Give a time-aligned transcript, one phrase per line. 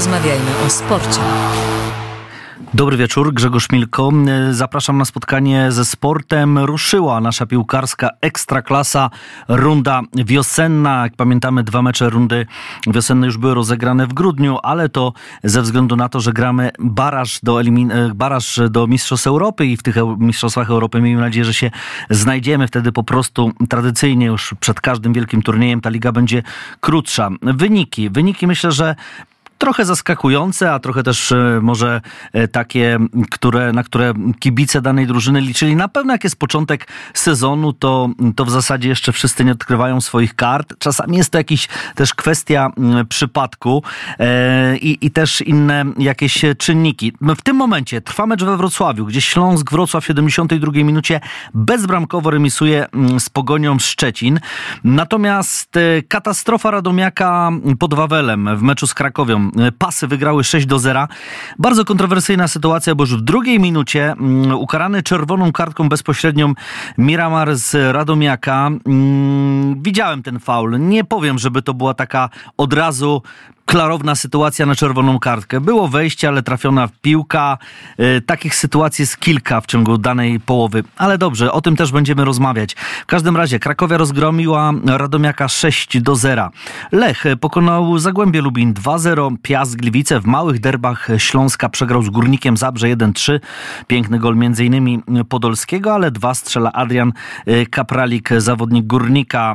[0.00, 1.20] Porozmawiajmy o sporcie.
[2.74, 4.10] Dobry wieczór, Grzegorz Milko.
[4.50, 6.58] Zapraszam na spotkanie ze sportem.
[6.58, 9.10] Ruszyła nasza piłkarska ekstraklasa,
[9.48, 11.02] runda wiosenna.
[11.02, 12.46] Jak pamiętamy, dwa mecze rundy
[12.86, 15.12] wiosennej już były rozegrane w grudniu, ale to
[15.44, 19.82] ze względu na to, że gramy baraż do, elimin- baraż do Mistrzostw Europy i w
[19.82, 21.70] tych Mistrzostwach Europy miejmy nadzieję, że się
[22.10, 22.66] znajdziemy.
[22.66, 26.42] Wtedy po prostu tradycyjnie już przed każdym wielkim turniejem ta liga będzie
[26.80, 27.30] krótsza.
[27.42, 28.10] Wyniki.
[28.10, 28.96] Wyniki myślę, że
[29.60, 32.00] trochę zaskakujące, a trochę też e, może
[32.32, 32.98] e, takie,
[33.30, 35.76] które, na które kibice danej drużyny liczyli.
[35.76, 40.34] Na pewno jak jest początek sezonu, to, to w zasadzie jeszcze wszyscy nie odkrywają swoich
[40.34, 40.74] kart.
[40.78, 42.72] Czasami jest to jakiś też kwestia
[43.08, 43.82] przypadku
[44.18, 47.12] e, i, i też inne jakieś czynniki.
[47.20, 51.20] No, w tym momencie trwa mecz we Wrocławiu, gdzie Śląsk Wrocław w 72 minucie
[51.54, 52.86] bezbramkowo remisuje
[53.18, 54.40] z Pogonią Szczecin.
[54.84, 55.74] Natomiast
[56.08, 61.08] katastrofa Radomiaka pod Wawelem w meczu z Krakowią pasy wygrały 6 do 0.
[61.58, 66.52] Bardzo kontrowersyjna sytuacja, bo już w drugiej minucie mm, ukarany czerwoną kartką bezpośrednią
[66.98, 68.70] Miramar z Radomiaka.
[68.86, 70.80] Mm, widziałem ten faul.
[70.80, 73.22] Nie powiem, żeby to była taka od razu
[73.70, 75.60] klarowna sytuacja na czerwoną kartkę.
[75.60, 77.58] Było wejście, ale trafiona piłka.
[77.98, 80.84] E, takich sytuacji jest kilka w ciągu danej połowy.
[80.96, 82.74] Ale dobrze, o tym też będziemy rozmawiać.
[83.02, 86.50] W każdym razie Krakowia rozgromiła Radomiaka 6 do 0.
[86.92, 89.36] Lech pokonał Zagłębie Lubin 2-0.
[89.42, 93.40] Piast Gliwice w małych derbach Śląska przegrał z Górnikiem Zabrze 1-3.
[93.86, 95.02] Piękny gol m.in.
[95.28, 97.12] Podolskiego, ale dwa strzela Adrian
[97.46, 99.54] e, Kapralik, zawodnik Górnika.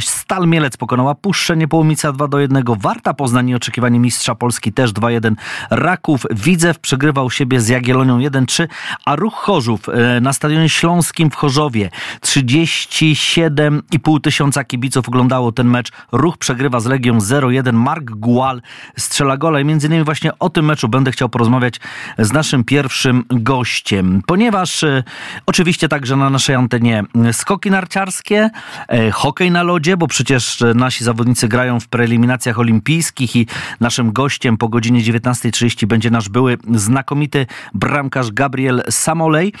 [0.00, 2.64] Stal Mielec pokonała Puszczę Niepołomica 2 do 1.
[2.78, 5.34] Warta Poznań oczekiwanie mistrza Polski też 2-1.
[5.70, 8.66] Raków Widzew przegrywał siebie z Jagiellonią 1-3,
[9.04, 15.92] a Ruch Chorzów e, na Stadionie Śląskim w Chorzowie 37,5 tysiąca kibiców oglądało ten mecz.
[16.12, 17.72] Ruch przegrywa z Legią 0-1.
[17.72, 18.62] Mark Gual
[18.98, 21.80] strzela gola i między innymi właśnie o tym meczu będę chciał porozmawiać
[22.18, 25.04] z naszym pierwszym gościem, ponieważ e,
[25.46, 27.02] oczywiście także na naszej antenie
[27.32, 28.50] skoki narciarskie,
[28.88, 33.33] e, hokej na lodzie, bo przecież nasi zawodnicy grają w preeliminacjach olimpijskich
[33.80, 39.52] naszym gościem po godzinie 19.30 będzie nasz były znakomity bramkarz Gabriel Samolej,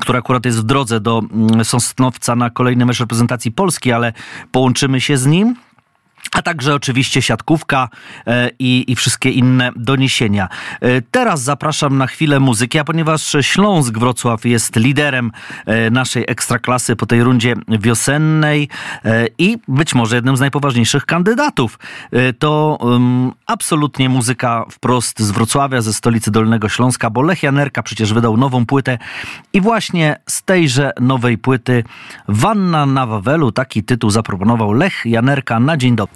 [0.00, 1.22] który akurat jest w drodze do
[1.62, 4.12] Sosnowca na kolejny mecz reprezentacji Polski, ale
[4.52, 5.56] połączymy się z nim
[6.32, 7.88] a także oczywiście siatkówka
[8.26, 10.48] e, i, i wszystkie inne doniesienia.
[10.80, 15.32] E, teraz zapraszam na chwilę muzyki, a ponieważ Śląsk Wrocław jest liderem
[15.66, 18.68] e, naszej ekstraklasy po tej rundzie wiosennej
[19.38, 21.78] i być może jednym z najpoważniejszych kandydatów,
[22.38, 28.12] to um, absolutnie muzyka wprost z Wrocławia, ze stolicy Dolnego Śląska, bo Lech Janerka przecież
[28.12, 28.98] wydał nową płytę
[29.52, 31.84] i właśnie z tejże nowej płyty
[32.28, 36.15] Wanna na Wawelu, taki tytuł zaproponował Lech Janerka na dzień dobry.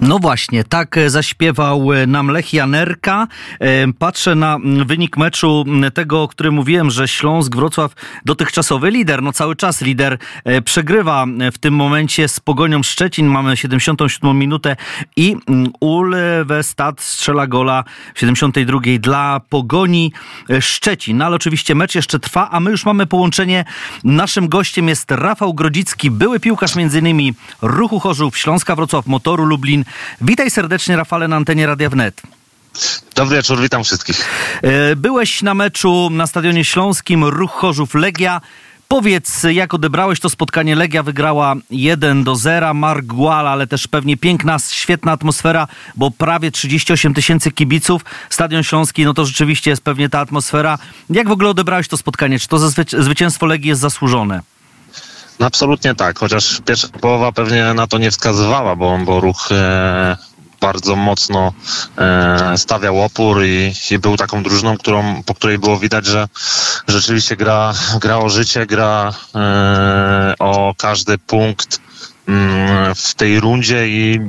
[0.00, 3.26] No właśnie, tak zaśpiewał nam Lech Janerka.
[3.60, 5.64] E, patrzę na wynik meczu
[5.94, 7.92] tego, o którym mówiłem, że Śląsk Wrocław
[8.24, 13.26] dotychczasowy lider, no cały czas lider, e, przegrywa w tym momencie z Pogonią Szczecin.
[13.26, 14.76] Mamy 77 minutę
[15.16, 15.36] i
[15.80, 20.12] Ulwestad strzela gola w 72 dla Pogoni
[20.60, 21.16] Szczecin.
[21.16, 23.64] No ale oczywiście mecz jeszcze trwa, a my już mamy połączenie.
[24.04, 27.34] Naszym gościem jest Rafał Grodzicki, były piłkarz m.in.
[27.62, 29.84] Ruchu Chorzów, Śląska Wrocław, Motoru Lublin.
[30.20, 32.22] Witaj serdecznie Rafale na antenie Radia Wnet.
[33.14, 34.24] Dobry wieczór, witam wszystkich.
[34.62, 38.40] E, byłeś na meczu na Stadionie Śląskim Ruch Chorzów Legia.
[38.88, 40.76] Powiedz, jak odebrałeś to spotkanie?
[40.76, 46.50] Legia wygrała 1 do 0, Mark Gual, ale też pewnie piękna, świetna atmosfera, bo prawie
[46.50, 48.04] 38 tysięcy kibiców.
[48.30, 50.78] Stadion Śląski, no to rzeczywiście jest pewnie ta atmosfera.
[51.10, 52.38] Jak w ogóle odebrałeś to spotkanie?
[52.38, 52.58] Czy to
[52.98, 54.40] zwycięstwo Legii jest zasłużone?
[55.38, 60.16] No absolutnie tak, chociaż pierwsza połowa pewnie na to nie wskazywała, bo, bo ruch e,
[60.60, 61.52] bardzo mocno
[61.98, 66.28] e, stawiał opór i, i, był taką drużyną, którą, po której było widać, że
[66.88, 71.80] rzeczywiście gra, gra o życie, gra e, o każdy punkt
[72.28, 74.20] mm, w tej rundzie i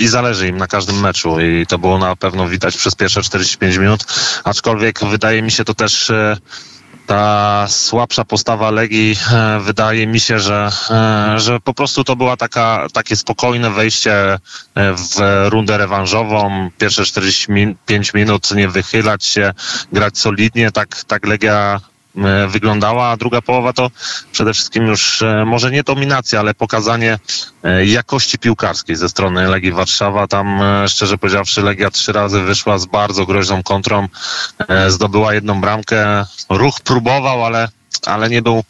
[0.00, 1.40] i zależy im na każdym meczu.
[1.40, 4.04] I to było na pewno widać przez pierwsze 45 minut,
[4.44, 6.36] aczkolwiek wydaje mi się to też e,
[7.10, 12.36] ta słabsza postawa Legii e, wydaje mi się, że, e, że po prostu to była
[12.36, 14.38] taka, takie spokojne wejście e,
[14.94, 16.70] w rundę rewanżową.
[16.78, 19.52] Pierwsze 45 minut nie wychylać się,
[19.92, 20.70] grać solidnie.
[20.70, 21.80] Tak, tak Legia
[22.48, 23.90] wyglądała, a druga połowa to
[24.32, 27.18] przede wszystkim już e, może nie dominacja, ale pokazanie
[27.64, 30.26] e, jakości piłkarskiej ze strony Legii Warszawa.
[30.26, 34.08] Tam szczerze powiedziawszy Legia trzy razy wyszła z bardzo groźną kontrą,
[34.88, 36.24] zdobyła jedną bramkę.
[36.48, 37.68] Ruch próbował, ale
[38.06, 38.62] ale nie był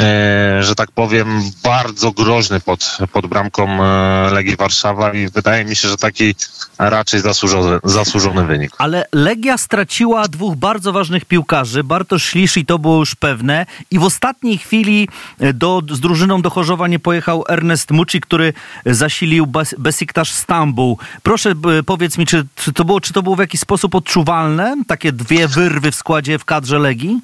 [0.00, 5.76] E, że tak powiem, bardzo groźny pod, pod bramką e, Legii Warszawa i wydaje mi
[5.76, 6.34] się, że taki
[6.78, 8.70] raczej zasłużony, zasłużony wynik.
[8.78, 13.98] Ale Legia straciła dwóch bardzo ważnych piłkarzy, Bartosz Ślisz i to było już pewne i
[13.98, 15.08] w ostatniej chwili
[15.40, 18.52] e, do, z drużyną do Chorzowa nie pojechał Ernest Muci, który
[18.86, 19.46] zasilił
[19.78, 20.98] Besiktasz Stambuł.
[21.22, 21.54] Proszę
[21.86, 24.76] powiedz mi, czy, czy, to było, czy to było w jakiś sposób odczuwalne?
[24.86, 27.20] Takie dwie wyrwy w składzie w kadrze Legii?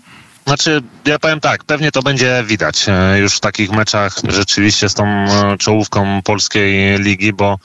[0.53, 4.95] Znaczy, ja powiem tak, pewnie to będzie widać e, już w takich meczach rzeczywiście z
[4.95, 7.59] tą e, czołówką polskiej ligi, bo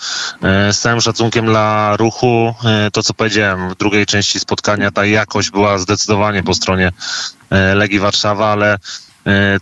[0.43, 2.53] e, z całym szacunkiem dla ruchu,
[2.93, 6.91] to co powiedziałem w drugiej części spotkania, ta jakość była zdecydowanie po stronie
[7.75, 8.77] Legii Warszawa, ale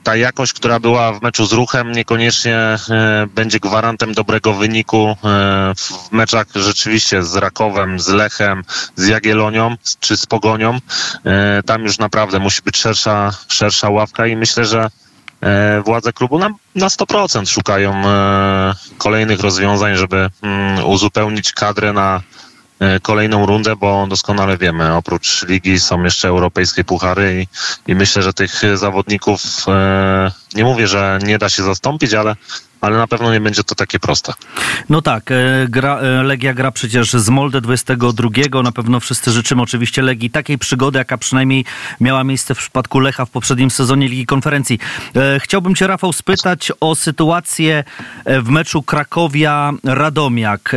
[0.04, 2.78] ta jakość, która była w meczu z ruchem, niekoniecznie e,
[3.36, 5.16] będzie gwarantem dobrego wyniku e,
[5.76, 8.64] w meczach rzeczywiście z Rakowem, z Lechem,
[8.96, 10.80] z Jagielonią czy z Pogonią.
[11.66, 14.90] Tam już naprawdę musi być szersza, szersza ławka i myślę, że
[15.86, 18.02] władze klubu na, na 100% szukają
[18.98, 22.45] kolejnych rozwiązań, żeby mm, uzupełnić kadrę na E,
[23.02, 28.34] kolejną rundę, bo doskonale wiemy, oprócz ligi są jeszcze europejskie puchary i, i myślę, że
[28.34, 32.36] tych zawodników, e, nie mówię, że nie da się zastąpić, ale
[32.82, 34.34] ale na pewno nie będzie to takie proste.
[34.90, 35.36] No tak, e,
[35.70, 38.64] gra, e, Legia gra przecież z Molde 22.
[38.64, 41.66] Na pewno wszyscy życzymy oczywiście Legii takiej przygody, jaka przynajmniej
[42.00, 44.80] miała miejsce w przypadku Lecha w poprzednim sezonie Ligi Konferencji.
[45.16, 47.84] E, chciałbym cię, Rafał, spytać o sytuację
[48.26, 50.76] w meczu Krakowia-Radomiak.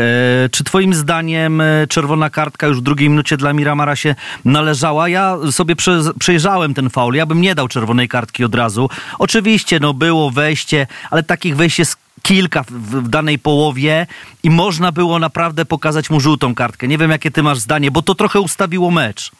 [0.50, 4.14] Czy twoim zdaniem czerwona kartka już w drugiej minucie dla Miramara się
[4.44, 5.08] należała?
[5.08, 5.74] Ja sobie
[6.18, 7.14] przejrzałem ten faul.
[7.14, 8.90] Ja bym nie dał czerwonej kartki od razu.
[9.18, 14.06] Oczywiście, no było wejście, ale takich wejść jest kilka w, danej połowie
[14.42, 16.88] i można było naprawdę pokazać mu żółtą kartkę.
[16.88, 19.30] Nie wiem, jakie ty masz zdanie, bo to trochę ustawiło mecz.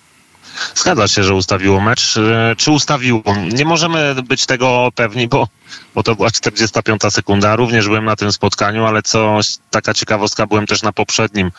[0.74, 2.16] Zgadza się, że ustawiło mecz.
[2.16, 3.22] E, czy ustawiło?
[3.52, 5.48] Nie możemy być tego pewni, bo,
[5.94, 7.56] bo to była 45 sekunda.
[7.56, 9.40] Również byłem na tym spotkaniu, ale co
[9.70, 11.50] taka ciekawostka, byłem też na poprzednim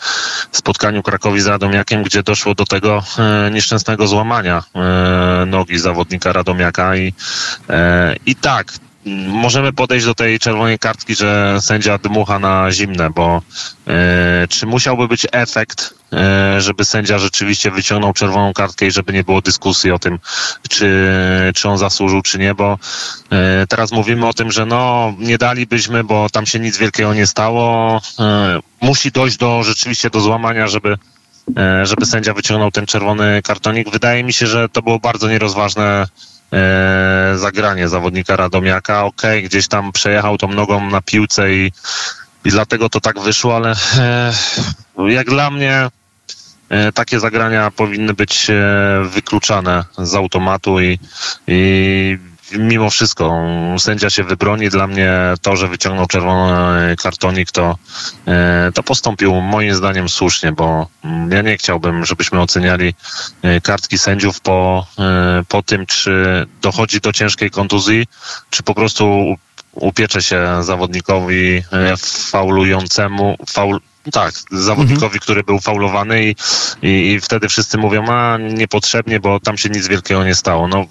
[0.51, 6.95] spotkaniu Krakowi z Radomiakiem, gdzie doszło do tego e, nieszczęsnego złamania e, nogi zawodnika Radomiaka
[6.95, 7.13] i,
[7.69, 8.73] e, i tak,
[9.27, 13.41] możemy podejść do tej czerwonej kartki, że sędzia dmucha na zimne, bo
[13.87, 19.23] e, czy musiałby być efekt, e, żeby sędzia rzeczywiście wyciągnął czerwoną kartkę i żeby nie
[19.23, 20.19] było dyskusji o tym,
[20.69, 21.11] czy,
[21.55, 22.79] czy on zasłużył, czy nie, bo
[23.31, 27.27] e, teraz mówimy o tym, że no nie dalibyśmy, bo tam się nic wielkiego nie
[27.27, 28.01] stało.
[28.19, 30.97] E, musi dojść do rzeczywiście do złamania, żeby
[31.57, 33.89] e, żeby sędzia wyciągnął ten czerwony kartonik.
[33.89, 36.07] Wydaje mi się, że to było bardzo nierozważne
[37.35, 39.03] zagranie zawodnika Radomiaka.
[39.03, 41.71] Okay, gdzieś tam przejechał tą nogą na piłce i,
[42.45, 44.33] i dlatego to tak wyszło, ale e,
[45.07, 45.89] jak dla mnie
[46.69, 48.53] e, takie zagrania powinny być e,
[49.03, 50.99] wykluczane z automatu i,
[51.47, 52.17] i
[52.57, 53.43] mimo wszystko
[53.77, 54.69] sędzia się wybroni.
[54.69, 57.77] Dla mnie to, że wyciągnął czerwony kartonik, to,
[58.27, 62.93] e, to postąpił moim zdaniem słusznie, bo mm, ja nie chciałbym, żebyśmy oceniali
[63.41, 68.05] e, kartki sędziów po, e, po tym, czy dochodzi do ciężkiej kontuzji,
[68.49, 69.35] czy po prostu
[69.71, 71.63] upiecze się zawodnikowi
[72.31, 73.79] faulującemu, faul,
[74.11, 75.19] tak, zawodnikowi, mhm.
[75.19, 76.35] który był faulowany i,
[76.81, 80.67] i, i, wtedy wszyscy mówią, a niepotrzebnie, bo tam się nic wielkiego nie stało.
[80.67, 80.85] No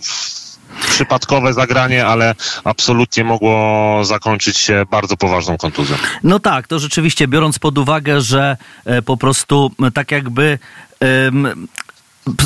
[0.81, 2.35] przypadkowe zagranie, ale
[2.65, 5.97] absolutnie mogło zakończyć się bardzo poważną kontuzją.
[6.23, 10.58] No tak, to rzeczywiście biorąc pod uwagę, że e, po prostu tak jakby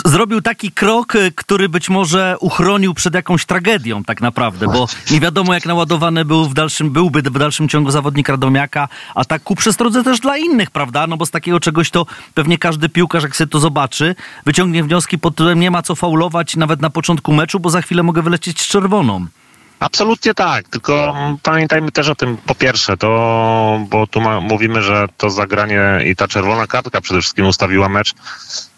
[0.05, 5.21] zrobił taki krok, y, który być może uchronił przed jakąś tragedią tak naprawdę, bo nie
[5.21, 9.57] wiadomo jak naładowany był w dalszym, byłby w dalszym ciągu zawodnik Radomiaka, a tak ku
[9.57, 11.07] przestrodze też dla innych, prawda?
[11.07, 14.15] No bo z takiego czegoś to pewnie każdy piłkarz, jak sobie to zobaczy,
[14.47, 18.03] wyciągnie wnioski pod tytułem nie ma co faulować nawet na początku meczu, bo za chwilę
[18.03, 19.27] mogę wylecieć z czerwoną.
[19.83, 25.07] Absolutnie tak, tylko pamiętajmy też o tym po pierwsze, to, bo tu ma, mówimy, że
[25.17, 28.15] to zagranie i ta czerwona kartka przede wszystkim ustawiła mecz.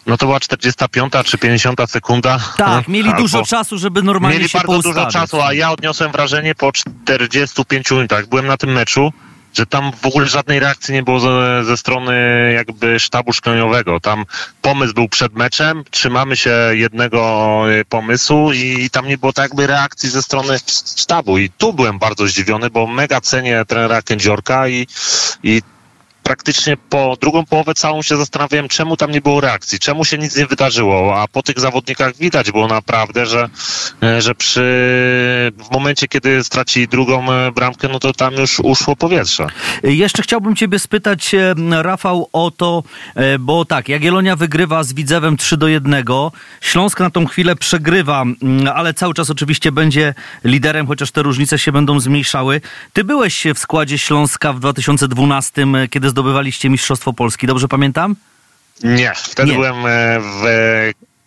[0.06, 2.38] No to była 45 czy 50 sekunda.
[2.56, 5.70] Tak, mieli Albo dużo czasu, żeby normalnie mieli się Mieli bardzo dużo czasu, a ja
[5.70, 8.26] odniosłem wrażenie po 45 minutach.
[8.26, 9.12] Byłem na tym meczu,
[9.54, 12.14] że tam w ogóle żadnej reakcji nie było ze, ze, strony
[12.56, 14.00] jakby sztabu szkoleniowego.
[14.00, 14.24] Tam
[14.62, 19.66] pomysł był przed meczem, trzymamy się jednego e, pomysłu i tam nie było tak jakby
[19.66, 20.58] reakcji ze strony
[20.96, 21.38] sztabu.
[21.38, 24.86] I tu byłem bardzo zdziwiony, bo mega cenię trenera Kędziorka i,
[25.42, 25.62] i
[26.24, 30.36] praktycznie po drugą połowę całą się zastanawiałem, czemu tam nie było reakcji, czemu się nic
[30.36, 33.48] nie wydarzyło, a po tych zawodnikach widać było naprawdę, że,
[34.02, 34.60] e, że przy,
[35.58, 39.46] w momencie, kiedy stracili drugą e, bramkę, no to tam już uszło powietrze.
[39.82, 42.82] Jeszcze chciałbym ciebie spytać, e, Rafał, o to,
[43.40, 46.04] bo tak, Jagiellonia wygrywa z Widzewem 3 do 1,
[46.60, 50.14] Śląsk na tą chwilę przegrywa, mm, ale cały czas oczywiście będzie
[50.44, 52.60] liderem, chociaż te różnice się będą zmniejszały.
[52.92, 58.16] Ty byłeś w składzie Śląska w 2012, kiedy zdobywaliście Mistrzostwo Polski, dobrze pamiętam?
[58.82, 59.54] Nie, wtedy Nie.
[59.54, 60.42] byłem e, w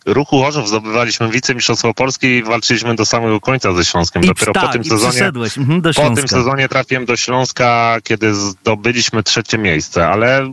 [0.06, 4.22] Ruchu Chorzów zdobywaliśmy wicemistrzostwo Polski i walczyliśmy do samego końca ze Śląskiem.
[4.22, 5.26] I Dopiero tak, po tym sezonie
[5.58, 10.50] mhm, po tym sezonie trafiłem do Śląska, kiedy zdobyliśmy trzecie miejsce, ale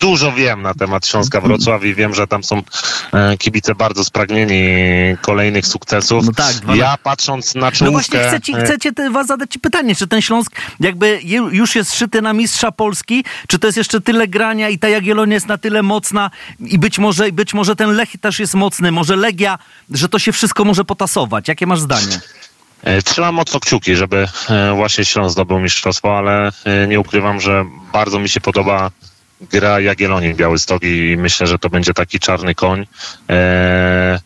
[0.00, 2.62] dużo wiem na temat Śląska Wrocław i wiem, że tam są
[3.12, 4.54] e, kibice bardzo spragnieni
[5.20, 6.26] kolejnych sukcesów.
[6.26, 6.76] No tak.
[6.76, 7.84] Ja patrząc na czołówkę...
[7.84, 11.20] No właśnie chcę ci, e, chcecie was zadać ci pytanie, czy ten Śląsk jakby
[11.50, 15.34] już jest szyty na mistrza Polski, czy to jest jeszcze tyle grania i ta Jagiellonia
[15.34, 19.16] jest na tyle mocna i być może, być może ten Lech też jest mocny, może
[19.16, 19.58] Legia,
[19.90, 21.48] że to się wszystko może potasować.
[21.48, 22.20] Jakie masz zdanie?
[22.82, 24.28] E, trzymam mocno kciuki, żeby
[24.74, 26.52] właśnie Śląsk zdobył mistrzostwo, ale
[26.88, 28.90] nie ukrywam, że bardzo mi się podoba
[29.40, 32.86] gra Jagiellonii Białystok i myślę, że to będzie taki czarny koń.
[33.30, 34.20] E,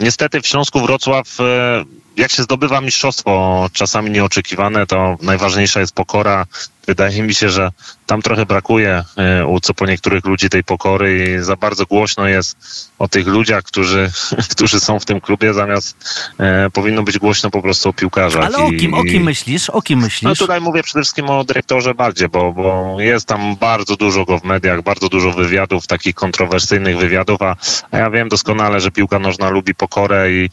[0.00, 1.84] niestety w Śląsku Wrocław, e,
[2.16, 6.46] jak się zdobywa mistrzostwo, czasami nieoczekiwane, to najważniejsza jest pokora,
[6.86, 7.70] wydaje mi się, że
[8.06, 12.28] tam trochę brakuje e, u co po niektórych ludzi tej pokory i za bardzo głośno
[12.28, 12.56] jest
[12.98, 14.10] o tych ludziach, którzy,
[14.52, 15.96] którzy są w tym klubie, zamiast
[16.38, 18.44] e, powinno być głośno po prostu o piłkarzach.
[18.44, 19.70] Ale o kim, I, o kim myślisz?
[19.70, 20.22] O kim myślisz?
[20.22, 24.38] No tutaj mówię przede wszystkim o dyrektorze bardziej, bo, bo jest tam bardzo dużo go
[24.38, 27.56] w mediach, bardzo dużo wywiadów, takich kontrowersyjnych wywiadów, a,
[27.90, 30.50] a ja wiem doskonale, że piłka nożna lubi pokorę i,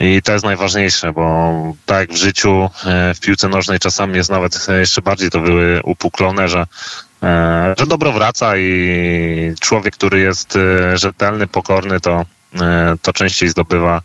[0.00, 1.52] i to jest najważniejsze, bo
[1.86, 5.40] tak jak w życiu, e, w piłce nożnej czasami jest nawet e, jeszcze bardziej to
[5.40, 6.66] były upuklone, że,
[7.22, 12.24] e, że dobro wraca i człowiek, który jest e, rzetelny, pokorny, to,
[12.60, 14.02] e, to częściej zdobywa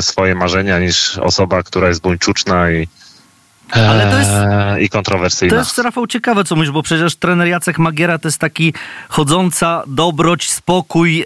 [0.00, 2.88] swoje marzenia niż osoba, która jest buńczuczna i,
[3.72, 4.30] ale to jest,
[4.80, 5.54] i kontrowersyjna.
[5.54, 8.74] To jest, Rafał, ciekawe, co mówisz, bo przecież trener Jacek Magiera to jest taki
[9.08, 11.24] chodząca dobroć, spokój,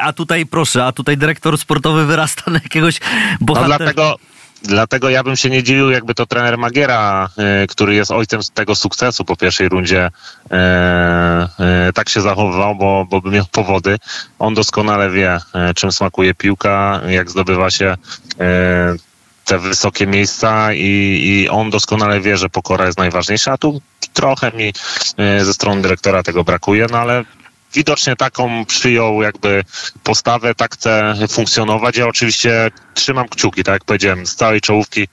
[0.00, 3.00] a tutaj, proszę, a tutaj dyrektor sportowy wyrasta na jakiegoś
[3.40, 3.78] bohatera.
[3.78, 4.16] No dlatego,
[4.64, 7.28] Dlatego ja bym się nie dziwił, jakby to trener Magiera,
[7.62, 10.48] y, który jest ojcem tego sukcesu po pierwszej rundzie, y,
[11.88, 13.98] y, tak się zachowywał, bo, bo by miał powody.
[14.38, 15.38] On doskonale wie,
[15.76, 17.96] czym smakuje piłka, jak zdobywa się
[19.44, 23.80] te wysokie miejsca i, i on doskonale wie, że pokora jest najważniejsza, a tu
[24.12, 24.72] trochę mi
[25.44, 27.24] ze strony dyrektora tego brakuje, no ale
[27.74, 29.64] widocznie taką przyjął jakby
[30.02, 31.96] postawę, tak chce funkcjonować.
[31.96, 35.08] Ja oczywiście trzymam kciuki, tak jak powiedziałem, z całej czołówki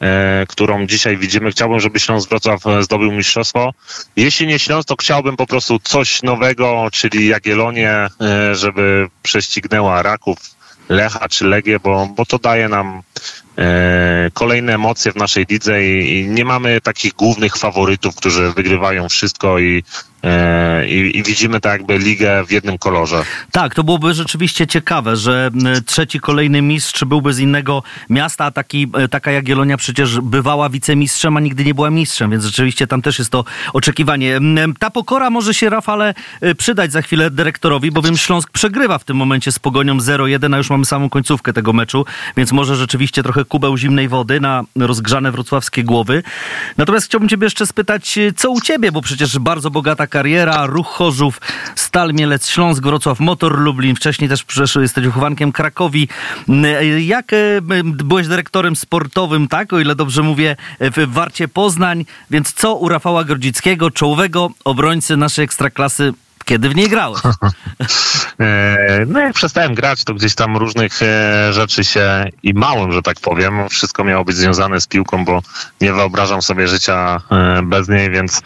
[0.00, 1.50] e, którą dzisiaj widzimy.
[1.50, 3.72] Chciałbym, żeby Śląsk Wrocław e, zdobył mistrzostwo.
[4.16, 10.38] Jeśli nie Śląsk, to chciałbym po prostu coś nowego, czyli Jagiellonię, e, żeby prześcignęła Raków,
[10.88, 13.02] Lecha czy Legię, bo, bo to daje nam
[14.32, 19.82] kolejne emocje w naszej lidze i, nie mamy takich głównych faworytów, którzy wygrywają wszystko i
[20.24, 23.24] E, I, I, widzimy tak jakby ligę w jednym kolorze.
[23.50, 25.50] Tak, to byłoby rzeczywiście ciekawe, że
[25.86, 31.36] trzeci kolejny mistrz byłby z innego miasta, a taki, e, taka Jagiellonia przecież bywała wicemistrzem,
[31.36, 34.40] a nigdy nie była mistrzem, więc rzeczywiście tam też jest to oczekiwanie.
[34.78, 39.16] Ta pokora może się, Rafale, e, przydać za chwilę dyrektorowi, bowiem Śląsk przegrywa w tym
[39.16, 42.04] momencie z Pogonią 0-1, a już mamy samą końcówkę tego meczu,
[42.36, 46.22] więc może rzeczywiście trochę kubeł zimnej wody na rozgrzane wrocławskie głowy.
[46.76, 51.40] Natomiast chciałbym ciebie jeszcze spytać, co u ciebie, bo przecież bardzo bogata kariera, Ruch Chorzów,
[51.74, 56.08] Stal Mielec, Śląsk, Wrocław, Motor Lublin, wcześniej też przeszły, jesteś wychowankiem Krakowi.
[57.00, 57.36] Jak e,
[57.84, 63.24] byłeś dyrektorem sportowym, tak, o ile dobrze mówię, w Warcie Poznań, więc co u Rafała
[63.24, 66.12] Grodzickiego, czołowego obrońcy naszej ekstraklasy
[66.44, 67.20] kiedy w niej grałeś?
[68.40, 73.02] E, no jak przestałem grać, to gdzieś tam różnych e, rzeczy się i małym, że
[73.02, 75.42] tak powiem, wszystko miało być związane z piłką, bo
[75.80, 77.20] nie wyobrażam sobie życia
[77.62, 78.42] bez niej, więc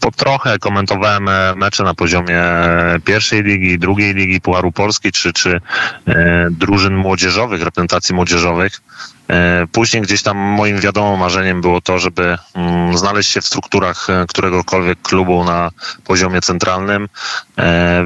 [0.00, 5.32] po trochę komentowałem e, mecze na poziomie e, pierwszej ligi, drugiej ligi Pucharu Polski, czy,
[5.32, 5.60] czy
[6.06, 8.80] e, drużyn młodzieżowych, reprezentacji młodzieżowych.
[9.28, 14.06] E, później gdzieś tam moim wiadomym marzeniem było to, żeby mm, znaleźć się w strukturach
[14.28, 15.70] któregokolwiek klubu na
[16.04, 17.08] poziomie centralnym,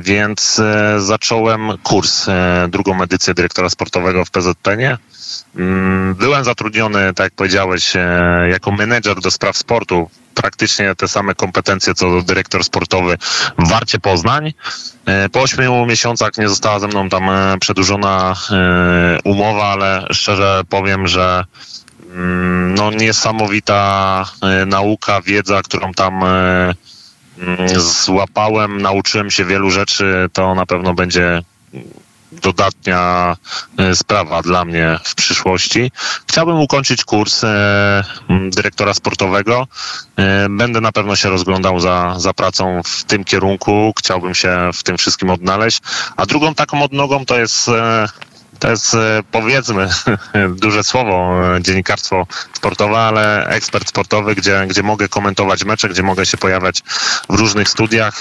[0.00, 0.60] więc
[0.98, 2.26] zacząłem kurs,
[2.68, 4.98] drugą edycję dyrektora sportowego w PZPN-ie.
[5.56, 7.92] Mm, byłem zatrudniony, tak jak powiedziałeś,
[8.50, 13.18] jako menedżer do spraw sportu praktycznie te same kompetencje co dyrektor sportowy
[13.58, 14.54] w Warcie Poznań.
[15.06, 20.62] E, po ośmiu miesiącach nie została ze mną tam e, przedłużona e, umowa, ale szczerze
[20.68, 21.44] powiem, że
[22.14, 24.24] mm, no niesamowita
[24.66, 26.74] nauka, wiedza, którą tam mm,
[27.76, 31.42] złapałem, nauczyłem się wielu rzeczy, to na pewno będzie
[32.32, 33.36] dodatnia
[33.78, 35.90] e, sprawa dla mnie w przyszłości.
[36.28, 38.04] Chciałbym ukończyć kurs e,
[38.50, 39.66] dyrektora sportowego.
[40.16, 43.94] E, będę na pewno się rozglądał za, za pracą w tym kierunku.
[43.98, 45.80] Chciałbym się w tym wszystkim odnaleźć.
[46.16, 47.70] A drugą taką odnogą to jest
[48.58, 48.96] to jest
[49.30, 49.88] powiedzmy
[50.62, 56.36] duże słowo, dziennikarstwo sportowe, ale ekspert sportowy, gdzie, gdzie mogę komentować mecze, gdzie mogę się
[56.36, 56.82] pojawiać
[57.28, 58.20] w różnych studiach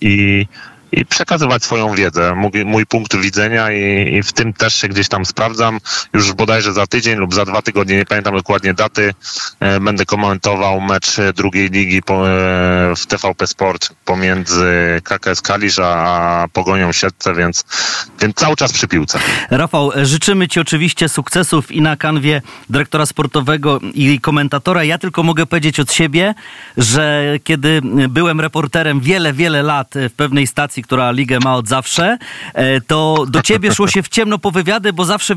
[0.00, 0.46] i
[0.92, 5.08] i przekazywać swoją wiedzę, mój, mój punkt widzenia i, i, w tym też się gdzieś
[5.08, 5.80] tam sprawdzam.
[6.14, 9.14] Już bodajże za tydzień lub za dwa tygodnie, nie pamiętam dokładnie daty,
[9.60, 16.46] e, będę komentował mecz drugiej ligi po, e, w TVP Sport pomiędzy KKS Kalisz a
[16.52, 17.64] Pogonią Siedce, więc,
[18.20, 19.18] więc cały czas przy piłce.
[19.50, 24.84] Rafał, życzymy Ci oczywiście sukcesów i na kanwie dyrektora sportowego i komentatora.
[24.84, 26.34] Ja tylko mogę powiedzieć od siebie,
[26.76, 32.18] że kiedy byłem reporterem wiele, wiele lat w pewnej stacji która ligę ma od zawsze,
[32.54, 35.34] e, to do ciebie szło się w ciemno po wywiady, bo zawsze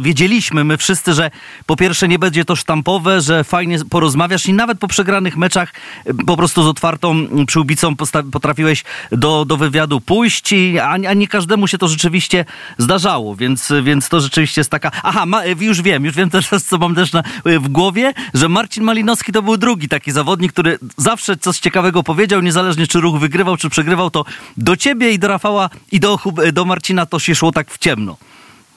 [0.00, 1.30] wiedzieliśmy my wszyscy, że
[1.66, 5.72] po pierwsze nie będzie to sztampowe, że fajnie porozmawiasz i nawet po przegranych meczach
[6.06, 7.96] e, po prostu z otwartą przyłbicą
[8.32, 12.44] potrafiłeś do, do wywiadu pójść, a, a nie każdemu się to rzeczywiście
[12.78, 14.90] zdarzało, więc, więc to rzeczywiście jest taka...
[15.02, 18.48] Aha, ma, e, już wiem, już wiem teraz, co mam też na, w głowie, że
[18.48, 23.18] Marcin Malinowski to był drugi taki zawodnik, który zawsze coś ciekawego powiedział, niezależnie czy ruch
[23.18, 24.24] wygrywał, czy przegrywał, to
[24.56, 26.18] do ciebie i do Rafała i do,
[26.52, 28.16] do Marcina to się szło tak w ciemno.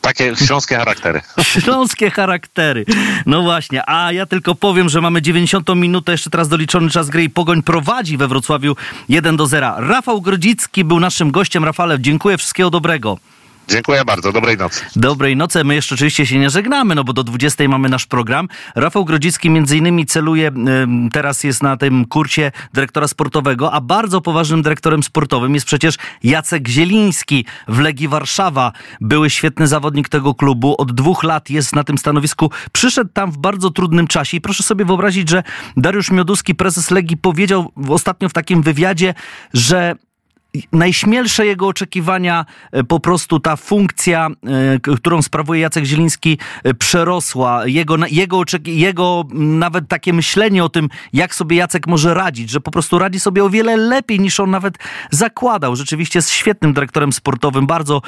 [0.01, 1.22] Takie śląskie charaktery.
[1.62, 2.86] Śląskie charaktery.
[3.25, 7.24] No właśnie, a ja tylko powiem, że mamy 90 minutę, jeszcze teraz doliczony czas gry
[7.24, 8.75] i Pogoń prowadzi we Wrocławiu
[9.10, 9.74] 1 do 0.
[9.77, 11.63] Rafał Grodzicki był naszym gościem.
[11.63, 13.17] Rafale, dziękuję, wszystkiego dobrego.
[13.67, 14.86] Dziękuję bardzo, dobrej nocy.
[14.96, 18.48] Dobrej nocy, my jeszcze oczywiście się nie żegnamy, no bo do 20 mamy nasz program.
[18.75, 20.51] Rafał Grodzicki między innymi celuje,
[21.12, 26.67] teraz jest na tym kursie dyrektora sportowego, a bardzo poważnym dyrektorem sportowym jest przecież Jacek
[26.67, 28.72] Zieliński w Legii Warszawa.
[29.01, 33.38] Były świetny zawodnik tego klubu, od dwóch lat jest na tym stanowisku, przyszedł tam w
[33.38, 35.43] bardzo trudnym czasie i proszę sobie wyobrazić, że
[35.77, 39.13] Dariusz Mioduski, prezes Legii powiedział ostatnio w takim wywiadzie,
[39.53, 39.96] że
[40.72, 44.27] najśmielsze jego oczekiwania, e, po prostu ta funkcja,
[44.88, 47.67] e, którą sprawuje Jacek Zieliński, e, przerosła.
[47.67, 52.72] Jego, jego, jego nawet takie myślenie o tym, jak sobie Jacek może radzić, że po
[52.72, 54.77] prostu radzi sobie o wiele lepiej niż on nawet
[55.11, 55.75] zakładał.
[55.75, 58.01] Rzeczywiście jest świetnym dyrektorem sportowym, bardzo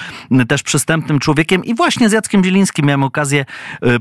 [0.48, 3.46] też przystępnym człowiekiem i właśnie z Jackiem Zielińskim miałem okazję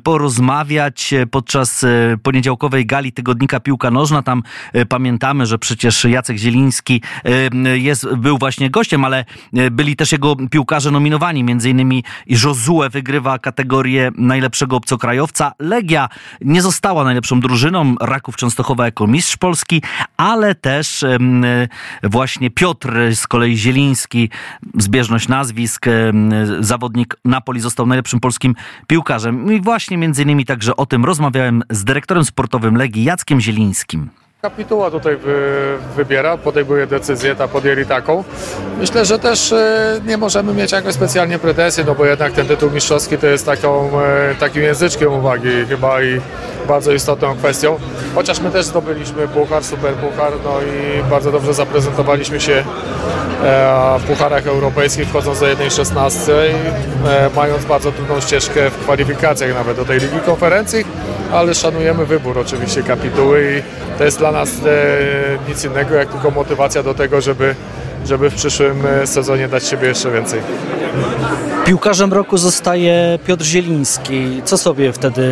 [0.03, 1.85] porozmawiać podczas
[2.23, 4.23] poniedziałkowej gali tygodnika Piłka Nożna.
[4.23, 4.43] Tam
[4.89, 7.03] pamiętamy, że przecież Jacek Zieliński
[7.75, 12.91] jest, był był właśnie gościem, ale e, byli też jego piłkarze nominowani, między innymi Josue
[12.91, 15.53] wygrywa kategorię najlepszego obcokrajowca.
[15.59, 16.09] Legia
[16.41, 19.83] nie została najlepszą drużyną, Raków Częstochowa jako mistrz Polski,
[20.17, 21.19] ale też e,
[22.03, 24.31] właśnie Piotr z kolei Zieliński,
[24.79, 25.87] zbieżność nazwisk,
[26.61, 28.55] zawodnik Napoli został najlepszym polskim
[28.87, 29.53] piłkarzem.
[29.53, 34.24] I właśnie między innymi także o tym rozmawiałem z dyrektorem sportowym Legii Jackiem Zielińskim.
[34.45, 35.35] Kapituła tutaj wy,
[35.97, 38.25] wybiera, podejmuje decyzję, ta podjęli taką.
[38.79, 42.71] Myślę, że też e, nie możemy mieć jakoś specjalnie pretensji, no bo jednak ten tytuł
[42.71, 46.21] mistrzowski to jest taką, e, takim języczkiem uwagi chyba i
[46.69, 47.79] bardzo istotną kwestią.
[48.15, 52.65] Chociaż my też zdobyliśmy puchar, super puchar, no i bardzo dobrze zaprezentowaliśmy się
[53.45, 59.77] e, w pucharach europejskich, wchodząc do 1.16 i mając bardzo trudną ścieżkę w kwalifikacjach nawet
[59.77, 60.85] do tej Ligi Konferencji,
[61.33, 66.31] ale szanujemy wybór oczywiście kapituły i to jest dla nas e, nic innego jak tylko
[66.31, 67.55] motywacja do tego, żeby,
[68.07, 70.41] żeby w przyszłym e, sezonie dać siebie jeszcze więcej.
[71.65, 74.43] Piłkarzem roku zostaje Piotr Zieliński.
[74.45, 75.27] Co sobie wtedy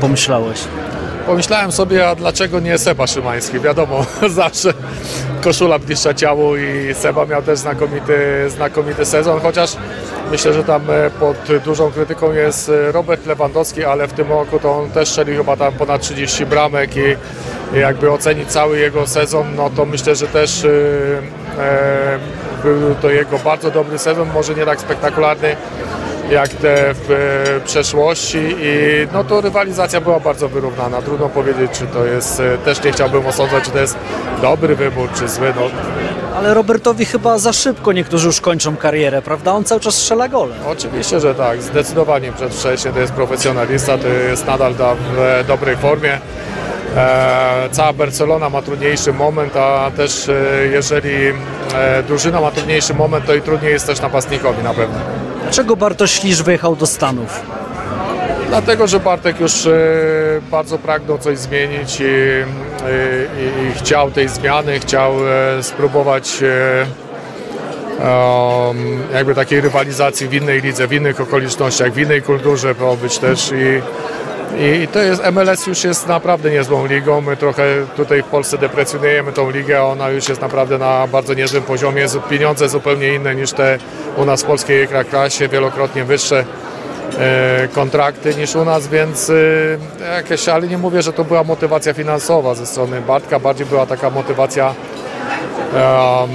[0.00, 0.60] pomyślałeś?
[1.26, 3.60] Pomyślałem sobie, a dlaczego nie Seba Szymański?
[3.60, 4.72] Wiadomo, zawsze
[5.42, 8.14] koszula bliższa ciału i Seba miał też znakomity,
[8.50, 9.76] znakomity sezon, chociaż
[10.30, 14.78] myślę, że tam e, pod dużą krytyką jest Robert Lewandowski, ale w tym roku to
[14.78, 17.16] on też strzelił chyba tam ponad 30 bramek i
[17.78, 20.68] jakby ocenić cały jego sezon, no to myślę, że też e,
[22.62, 25.56] był to jego bardzo dobry sezon, może nie tak spektakularny
[26.30, 31.02] jak te w e, przeszłości i no to rywalizacja była bardzo wyrównana.
[31.02, 33.96] Trudno powiedzieć, czy to jest, e, też nie chciałbym osądzać, czy to jest
[34.42, 35.52] dobry wybór, czy zły.
[35.56, 35.62] No.
[36.40, 39.52] Ale Robertowi chyba za szybko niektórzy już kończą karierę, prawda?
[39.52, 40.54] On cały czas strzela gole.
[40.68, 41.62] Oczywiście, że tak.
[41.62, 46.18] Zdecydowanie przedwcześnie to jest profesjonalista, to jest nadal w dobrej formie.
[46.96, 50.34] E, cała Barcelona ma trudniejszy moment, a też e,
[50.72, 51.28] jeżeli
[51.74, 54.98] e, drużyna ma trudniejszy moment, to i trudniej jest też napastnikowi na pewno.
[55.42, 57.40] Dlaczego Bartosz Śliż wyjechał do Stanów?
[58.50, 59.70] Dlatego, że Bartek już e,
[60.50, 66.86] bardzo pragnął coś zmienić i, i, i chciał tej zmiany, chciał e, spróbować e,
[68.66, 73.52] um, jakby takiej rywalizacji w innej lidze, w innych okolicznościach, w innej kulturze pobyć też
[73.52, 73.82] i,
[74.84, 77.64] i to jest, MLS już jest naprawdę niezłą ligą, my trochę
[77.96, 82.68] tutaj w Polsce deprecjonujemy tą ligę, ona już jest naprawdę na bardzo niezłym poziomie, pieniądze
[82.68, 83.78] zupełnie inne niż te
[84.16, 86.40] u nas w polskiej klasie, wielokrotnie wyższe.
[86.40, 86.69] e,
[87.72, 92.54] kontrakty niż u nas, więc e, jakieś, ale nie mówię, że to była motywacja finansowa
[92.54, 94.74] ze strony Bartka, bardziej była taka motywacja
[95.74, 96.26] e,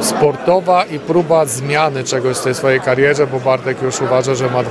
[0.00, 4.62] sportowa i próba zmiany czegoś w tej swojej karierze, bo Bartek już uważa, że ma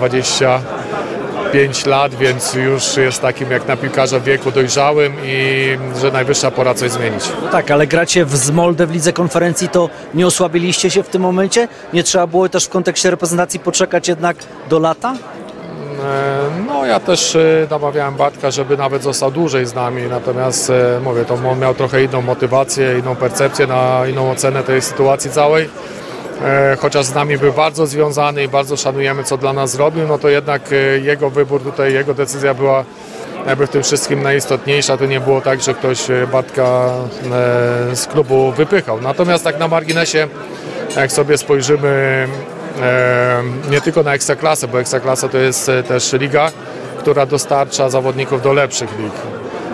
[1.57, 6.51] 25 lat, więc już jest takim jak na piłkarza w wieku dojrzałym i że najwyższa
[6.51, 7.23] pora coś zmienić.
[7.43, 11.21] No tak, ale gracie w Zmolde w lidze konferencji, to nie osłabiliście się w tym
[11.21, 11.67] momencie?
[11.93, 14.37] Nie trzeba było też w kontekście reprezentacji poczekać jednak
[14.69, 15.13] do lata?
[15.13, 20.99] E, no ja też e, namawiałem Bartka, żeby nawet został dłużej z nami, natomiast e,
[21.03, 25.69] mówię, to on miał trochę inną motywację, inną percepcję, na inną ocenę tej sytuacji całej.
[26.79, 30.29] Chociaż z nami był bardzo związany i bardzo szanujemy, co dla nas zrobił, no to
[30.29, 30.61] jednak
[31.01, 32.83] jego wybór tutaj, jego decyzja była
[33.47, 34.97] jakby w tym wszystkim najistotniejsza.
[34.97, 35.99] To nie było tak, że ktoś
[36.31, 36.89] Bartka
[37.93, 39.01] z klubu wypychał.
[39.01, 40.27] Natomiast tak na marginesie,
[40.95, 42.27] jak sobie spojrzymy
[43.71, 46.51] nie tylko na Ekstraklasę, bo Ekstraklasa to jest e, też liga,
[46.99, 49.13] która dostarcza zawodników do lepszych lig.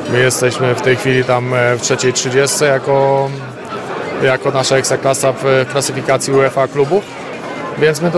[0.10, 3.30] My jesteśmy w tej chwili tam e, w trzeciej 30 jako,
[4.26, 7.04] jako nasza Ekstraklasa w klasyfikacji UEFA klubów.
[7.80, 8.12] Więc my e,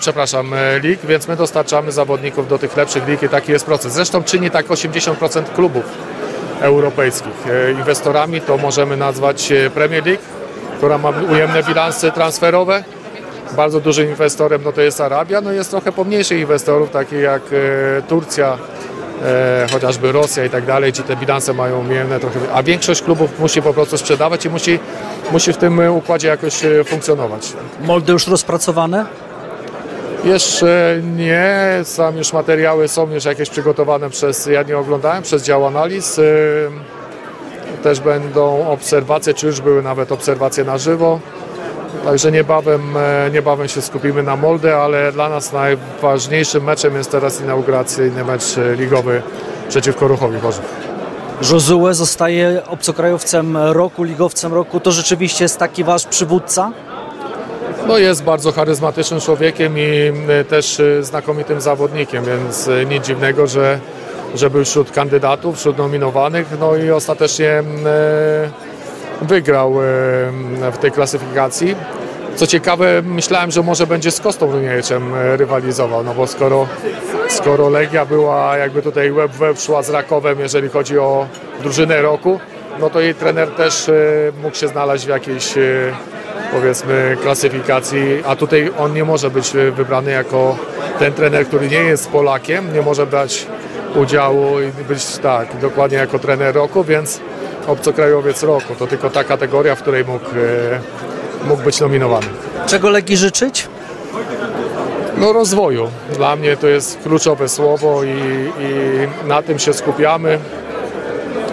[0.00, 3.92] przepraszam, lig, więc my dostarczamy zawodników do tych lepszych lig i taki jest proces.
[3.92, 5.84] Zresztą czyni tak 80% klubów
[6.60, 7.32] europejskich.
[7.78, 10.22] Inwestorami to możemy nazwać Premier League,
[10.76, 12.84] która ma ujemne bilansy transferowe
[13.52, 18.02] bardzo dużym inwestorem no to jest Arabia, no jest trochę pomniejszych inwestorów, takich jak e,
[18.02, 18.58] Turcja,
[19.24, 23.38] e, chociażby Rosja i tak dalej, gdzie te bilanse mają umiejętne trochę, a większość klubów
[23.38, 24.78] musi po prostu sprzedawać i musi,
[25.32, 27.52] musi w tym układzie jakoś e, funkcjonować.
[27.80, 29.06] Moldy już rozpracowane?
[30.24, 35.66] Jeszcze nie, sam już materiały są już jakieś przygotowane przez, ja nie oglądałem, przez dział
[35.66, 36.20] analiz.
[37.82, 41.20] Też będą obserwacje, czy już były nawet obserwacje na żywo.
[42.04, 47.40] Także niebawem, e, niebawem się skupimy na Molde, ale dla nas najważniejszym meczem jest teraz
[47.40, 49.22] inauguracyjny mecz e, ligowy
[49.68, 50.64] przeciwko Ruchowi Chorzów.
[51.52, 54.80] Josue zostaje obcokrajowcem roku, ligowcem roku.
[54.80, 56.72] To rzeczywiście jest taki wasz przywódca?
[57.86, 63.78] No jest bardzo charyzmatycznym człowiekiem i e, też znakomitym zawodnikiem, więc nic dziwnego, że,
[64.34, 67.62] że był wśród kandydatów, wśród nominowanych, no i ostatecznie
[69.22, 69.74] wygrał
[70.72, 71.76] w tej klasyfikacji.
[72.36, 76.66] Co ciekawe, myślałem, że może będzie z Kostą Runiejczem e, rywalizował, no bo skoro,
[77.28, 81.26] skoro Legia była jakby tutaj web web szła z Rakowem, jeżeli chodzi o
[81.62, 82.40] drużynę roku,
[82.80, 83.92] no to jej trener też e,
[84.42, 85.62] mógł się znaleźć w jakiejś e,
[86.52, 90.56] powiedzmy klasyfikacji, a tutaj on nie może być wybrany jako
[90.98, 93.46] ten trener, który nie jest Polakiem, nie może brać
[93.94, 97.20] udziału i być tak, dokładnie jako trener roku, więc
[97.66, 98.74] obcokrajowiec roku.
[98.78, 100.26] To tylko ta kategoria, w której mógł,
[101.44, 102.26] e, mógł być nominowany.
[102.66, 103.68] Czego Legii życzyć?
[105.18, 105.90] No rozwoju.
[106.16, 108.08] Dla mnie to jest kluczowe słowo i,
[108.60, 110.38] i na tym się skupiamy,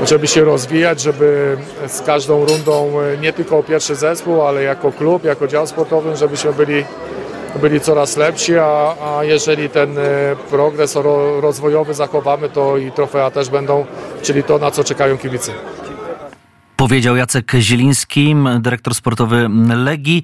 [0.05, 4.91] żeby się rozwijać, żeby z każdą rundą e, nie tylko o pierwszy zespół, ale jako
[4.91, 6.85] klub, jako dział sportowy, żebyśmy byli
[7.55, 10.01] byli coraz lepsi, a, a jeżeli ten e,
[10.49, 10.95] progres
[11.41, 13.85] rozwojowy zachowamy, to i trofea też będą,
[14.21, 15.51] czyli to, na co czekają kibice.
[16.83, 20.23] Powiedział Jacek Zieliński, dyrektor sportowy Legii.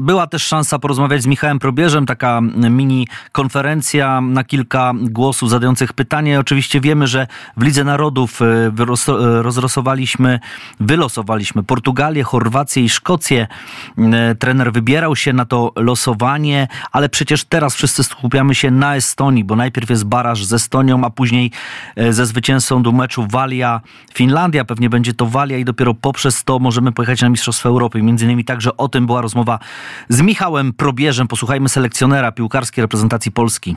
[0.00, 6.40] Była też szansa porozmawiać z Michałem Probierzem, taka mini konferencja na kilka głosów zadających pytanie.
[6.40, 10.40] Oczywiście wiemy, że w Lidze Narodów e, e, rozrosowaliśmy,
[10.80, 13.46] wylosowaliśmy Portugalię, Chorwację i Szkocję.
[13.98, 19.44] E, trener wybierał się na to losowanie, ale przecież teraz wszyscy skupiamy się na Estonii,
[19.44, 21.50] bo najpierw jest baraż z Estonią, a później
[22.10, 24.64] ze zwycięzcą do meczu Walia-Finlandia.
[24.64, 28.02] Pewnie będzie to Walia i dopiero poprzez to możemy pojechać na Mistrzostwa Europy.
[28.02, 29.58] Między innymi także o tym była rozmowa
[30.08, 31.28] z Michałem Probierzem.
[31.28, 33.76] Posłuchajmy selekcjonera piłkarskiej reprezentacji Polski.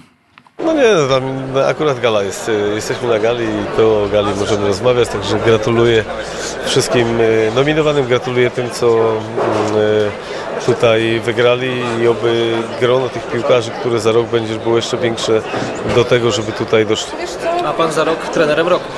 [0.65, 1.24] No nie, no tam
[1.69, 2.50] akurat gala jest.
[2.50, 6.04] Y, jesteśmy na gali i to o gali możemy rozmawiać, także gratuluję
[6.65, 11.71] wszystkim y, nominowanym, gratuluję tym, co mm, y, tutaj wygrali
[12.02, 15.41] i oby grono tych piłkarzy, które za rok będzie było jeszcze większe
[15.95, 17.13] do tego, żeby tutaj doszli.
[17.65, 18.91] A pan za rok trenerem roku?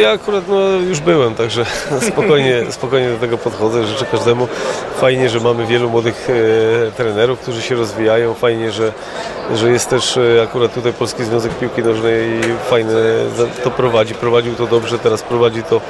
[0.00, 1.64] Ja akurat no, już byłem, także
[2.10, 3.86] spokojnie, spokojnie do tego podchodzę.
[3.86, 4.48] Życzę każdemu.
[4.96, 6.28] Fajnie, że mamy wielu młodych
[6.88, 8.34] e, trenerów, którzy się rozwijają.
[8.34, 8.92] Fajnie, że,
[9.54, 12.92] że jest też e, akurat tutaj Polski Związek Piłki Nożnej fajne
[13.64, 14.14] to prowadzi.
[14.14, 15.80] Prowadził to dobrze, teraz prowadzi to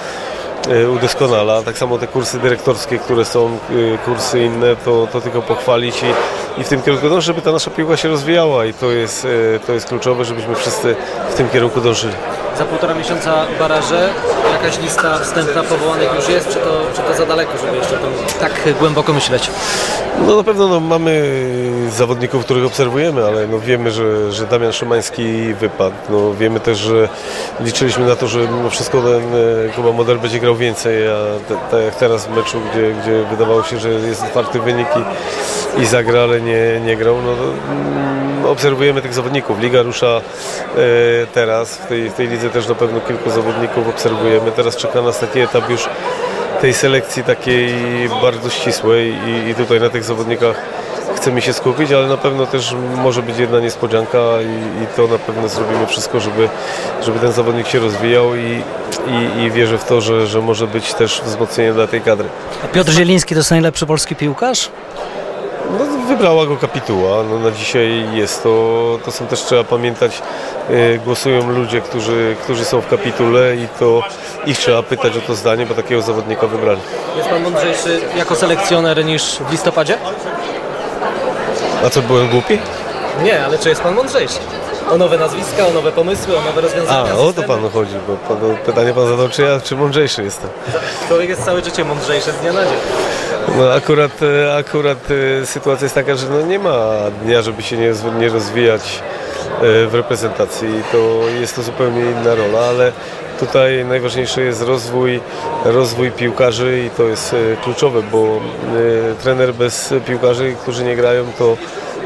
[0.95, 1.63] udoskonala.
[1.63, 6.61] Tak samo te kursy dyrektorskie, które są, e, kursy inne, to, to tylko pochwalić i,
[6.61, 9.27] i w tym kierunku dążyć, żeby ta nasza piłka się rozwijała i to jest,
[9.57, 10.97] e, to jest kluczowe, żebyśmy wszyscy
[11.31, 12.15] w tym kierunku dążyli.
[12.59, 14.09] Za półtora miesiąca baraże,
[14.63, 17.99] jakaś lista wstępna powołanych już jest, czy to, czy to za daleko, żeby jeszcze
[18.41, 19.51] tak głęboko myśleć?
[20.27, 21.23] No na pewno no, mamy
[21.91, 25.97] zawodników, których obserwujemy, ale no, wiemy, że, że Damian Szymański wypadł.
[26.09, 27.09] No, wiemy też, że
[27.61, 29.23] liczyliśmy na to, że mimo wszystko ten
[29.69, 31.17] e, Kuba Model będzie grał więcej, a
[31.71, 35.87] tak jak teraz w meczu, gdzie, gdzie wydawało się, że jest otwarty wynik i, i
[35.87, 39.61] zagra, ale nie, nie grał, no, mm, obserwujemy tych zawodników.
[39.61, 40.21] Liga rusza e,
[41.35, 44.46] teraz, w tej, w tej lidze też na pewno kilku zawodników obserwujemy.
[44.51, 45.89] Teraz czeka nas taki etap już
[46.61, 47.75] tej selekcji takiej
[48.23, 50.63] bardzo ścisłej i, i tutaj na tych zawodnikach
[51.17, 55.19] chcemy się skupić, ale na pewno też może być jedna niespodzianka i, i to na
[55.19, 56.49] pewno zrobimy wszystko, żeby,
[57.03, 58.63] żeby ten zawodnik się rozwijał i,
[59.07, 62.29] i, i wierzę w to, że, że może być też wzmocnienie dla tej kadry.
[62.65, 64.71] A Piotr Zieliński to jest najlepszy polski piłkarz?
[65.71, 67.23] No, wybrała go kapituła.
[67.31, 70.23] No, na dzisiaj jest to, to są też trzeba pamiętać,
[70.71, 74.03] e, głosują ludzie, którzy, którzy są w kapitule i to
[74.47, 76.81] ich trzeba pytać o to zdanie, bo takiego zawodnika wybrali.
[77.17, 79.99] Jest pan mądrzejszy jako selekcjoner niż w listopadzie?
[81.87, 82.59] A co, byłem głupi?
[83.23, 84.39] Nie, ale czy jest pan mądrzejszy?
[84.91, 86.99] O nowe nazwiska, o nowe pomysły, o nowe rozwiązania.
[86.99, 87.49] A, o to systemy.
[87.49, 90.51] panu chodzi, bo pan, pytanie pan zadał, czy ja, czy mądrzejszy jestem.
[91.09, 92.79] Człowiek jest całe życie mądrzejszy z dnia na dzień.
[93.59, 94.99] No akurat, e, akurat
[95.43, 96.89] e, sytuacja jest taka, że no nie ma
[97.25, 99.03] dnia, żeby się nie, nie rozwijać
[99.61, 100.69] e, w reprezentacji.
[100.93, 102.93] To jest to zupełnie inna rola, ale
[103.41, 105.21] tutaj najważniejszy jest rozwój,
[105.65, 108.41] rozwój piłkarzy i to jest kluczowe, bo
[109.23, 111.57] trener bez piłkarzy, którzy nie grają, to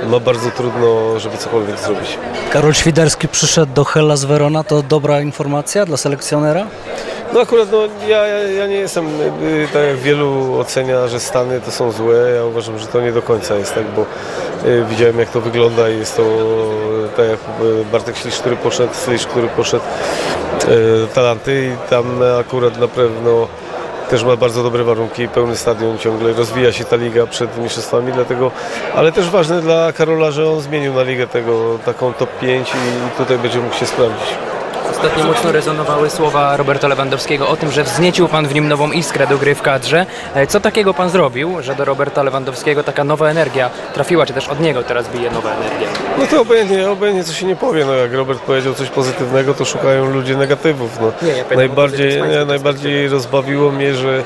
[0.06, 2.18] ma bardzo trudno, żeby cokolwiek zrobić.
[2.52, 6.66] Karol Świderski przyszedł do Hellas Verona, to dobra informacja dla selekcjonera?
[7.32, 9.06] No akurat no, ja, ja, nie jestem,
[9.72, 13.22] tak jak wielu ocenia, że Stany to są złe, ja uważam, że to nie do
[13.22, 14.02] końca jest tak, bo
[14.68, 16.22] y, widziałem jak to wygląda i jest to
[17.16, 19.84] tak jak y, Bartek Ślisz, który poszedł, Ślisz, który poszedł
[20.68, 22.06] y, talenty i tam
[22.40, 23.48] akurat na pewno
[24.10, 28.50] też ma bardzo dobre warunki, pełny stadion ciągle, rozwija się ta liga przed mistrzostwami, dlatego,
[28.94, 33.18] ale też ważne dla Karola, że on zmienił na ligę tego taką top 5 i
[33.18, 34.49] tutaj będzie mógł się sprawdzić.
[34.90, 39.26] Ostatnio mocno rezonowały słowa Roberta Lewandowskiego o tym, że wzniecił Pan w nim nową iskrę
[39.26, 40.06] do gry w kadrze.
[40.34, 44.48] E, Co takiego Pan zrobił, że do Roberta Lewandowskiego taka nowa energia trafiła, czy też
[44.48, 45.88] od niego teraz bije nowa energia?
[46.18, 49.64] No to obojętnie, obojętnie co się nie powie, no jak Robert powiedział coś pozytywnego, to
[49.64, 51.00] szukają ludzie negatywów.
[51.00, 51.12] No.
[51.22, 54.22] Nie, ja najbardziej, nie, najbardziej rozbawiło mnie, że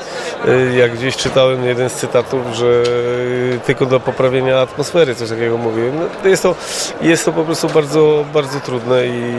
[0.47, 5.57] y, jak gdzieś czytałem jeden z cytatów, że y, tylko do poprawienia atmosfery coś takiego
[5.57, 5.99] mówiłem.
[6.23, 6.55] No, jest, to,
[7.01, 9.33] jest to po prostu bardzo, bardzo trudne i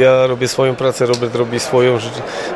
[0.00, 1.98] ja robię swoją pracę, Robert robi swoją.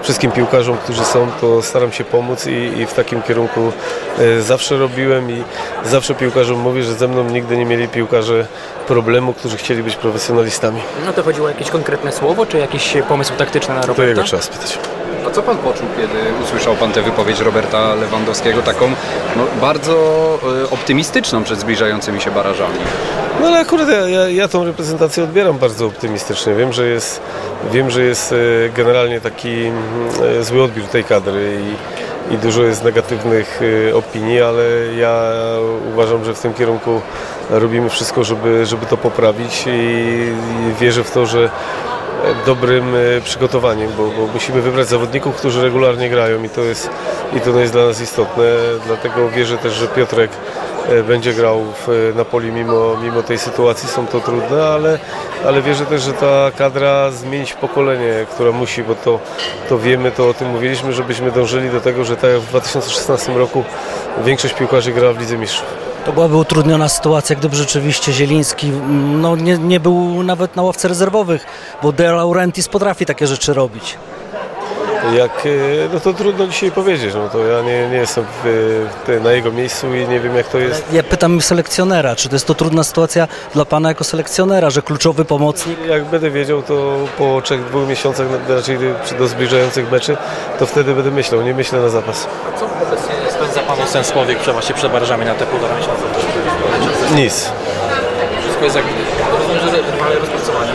[0.03, 3.73] Wszystkim piłkarzom, którzy są, to staram się pomóc i, i w takim kierunku
[4.19, 5.45] y, zawsze robiłem i
[5.85, 8.47] zawsze piłkarzom mówię, że ze mną nigdy nie mieli piłkarze
[8.87, 10.81] problemu, którzy chcieli być profesjonalistami.
[11.07, 14.09] No to chodziło o jakieś konkretne słowo, czy jakiś pomysł taktyczny na To Roberta?
[14.09, 14.79] jego trzeba spytać.
[15.27, 18.89] A co pan poczuł, kiedy usłyszał pan tę wypowiedź Roberta Lewandowskiego, taką
[19.37, 19.95] no, bardzo
[20.63, 22.79] e, optymistyczną przed zbliżającymi się barażami?
[23.41, 26.55] No ale akurat ja, ja, ja tą reprezentację odbieram bardzo optymistycznie.
[26.55, 27.21] Wiem, że jest,
[27.73, 28.37] wiem, że jest e,
[28.77, 29.71] generalnie taki
[30.39, 31.59] e, zły odbiór tej kadry
[32.31, 33.61] i, i dużo jest negatywnych
[33.95, 34.63] opinii, ale
[34.99, 35.23] ja
[35.93, 37.01] uważam, że w tym kierunku
[37.51, 40.33] robimy wszystko, żeby, żeby to poprawić i
[40.81, 41.51] wierzę w to, że
[42.47, 46.91] dobrym e, przygotowaniem, bo, bo musimy wybrać zawodników, którzy regularnie grają i to jest,
[47.37, 48.45] i to jest dla nas istotne.
[48.87, 50.31] Dlatego wierzę też, że Piotrek
[50.89, 53.89] e, będzie grał w e, Napoli mimo, mimo tej sytuacji.
[53.89, 54.99] Są to trudne, ale,
[55.47, 59.21] ale wierzę też, że ta kadra zmienić pokolenie, która musi, bo to,
[59.69, 63.33] to wiemy, to o tym mówiliśmy, żebyśmy dążyli do tego, że tak jak w 2016
[63.33, 63.65] roku
[64.25, 65.84] większość piłkarzy grała w Lidze Mistrzów.
[66.07, 70.89] To byłaby utrudniona sytuacja, gdyby rzeczywiście Zieliński mm, no, nie, nie był nawet na ławce
[70.89, 71.47] rezerwowych,
[71.83, 73.97] bo De Laurentiis potrafi takie rzeczy robić.
[75.13, 75.51] Jak, e,
[75.93, 79.95] no to trudno dzisiaj powiedzieć, no to ja nie, nie jestem w, na jego miejscu
[79.95, 80.93] i nie wiem jak to jest.
[80.93, 85.25] Ja pytam selekcjonera, czy to jest to trudna sytuacja dla Pana jako selekcjonera, że kluczowy
[85.25, 88.79] pomocnik Jak będę wiedział, to po trzech, dwóch miesiącach, raczej
[89.19, 90.17] do zbliżających meczy,
[90.59, 92.27] to wtedy będę myślał, nie myślę na zapas.
[92.61, 96.03] Co obecnie spędza Panu sens powiek właśnie przed barażami na te półtora miesiąca?
[97.15, 97.53] Nic.
[98.43, 98.85] Wszystko jest jak...
[99.33, 100.71] Rozumiem, że rywale rozpracowani.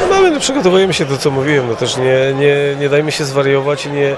[0.00, 3.24] No Mamy no, przygotowujemy się do co mówiłem, no też nie, nie, nie dajmy się
[3.24, 4.16] zwariować i nie,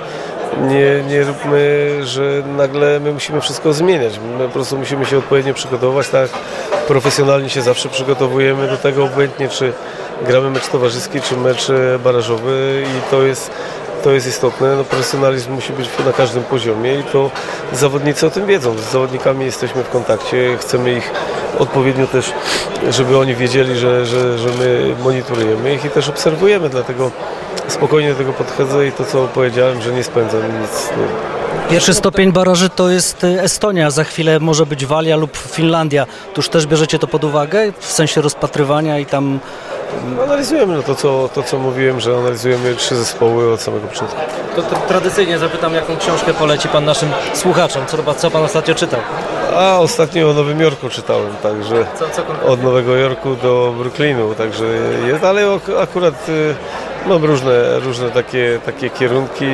[0.61, 4.21] nie, nie róbmy, że nagle my musimy wszystko zmieniać.
[4.39, 6.31] My po prostu musimy się odpowiednio przygotować, tak
[6.89, 9.73] profesjonalnie się zawsze przygotowujemy do tego, obojętnie czy
[10.27, 13.51] gramy mecz towarzyski, czy mecz e, barażowy i to jest
[14.07, 14.77] to jest istotne.
[14.77, 17.31] No, profesjonalizm musi być na każdym poziomie i to
[17.73, 18.79] zawodnicy o tym wiedzą.
[18.79, 21.11] Z zawodnikami jesteśmy w kontakcie, chcemy ich
[21.59, 22.33] odpowiednio też,
[22.91, 27.11] żeby oni wiedzieli, że, że, że my monitorujemy ich i też obserwujemy, dlatego
[27.69, 30.91] spokojnie do tego podchodzę i to co powiedziałem, że nie spędzam nic.
[30.97, 31.36] No,
[31.71, 36.07] Pierwszy stopień baraży to jest y, Estonia, za chwilę może być Walia lub Finlandia.
[36.35, 39.41] Tuż też bierzecie to pod uwagę w sensie rozpatrywania i tam
[40.25, 44.17] Analizujemy no to, co, to, co mówiłem, że analizujemy trzy zespoły od samego początku.
[44.57, 47.87] To, to tradycyjnie zapytam, jaką książkę poleci Pan naszym słuchaczom?
[47.87, 49.01] Co, co Pan ostatnio czytał?
[49.57, 54.65] A ostatnio o Nowym Jorku czytałem, także Co, co od Nowego Jorku do Brooklynu, także
[55.07, 55.43] jest, ale
[55.83, 56.27] akurat
[57.07, 59.47] mam różne, różne takie, takie kierunki,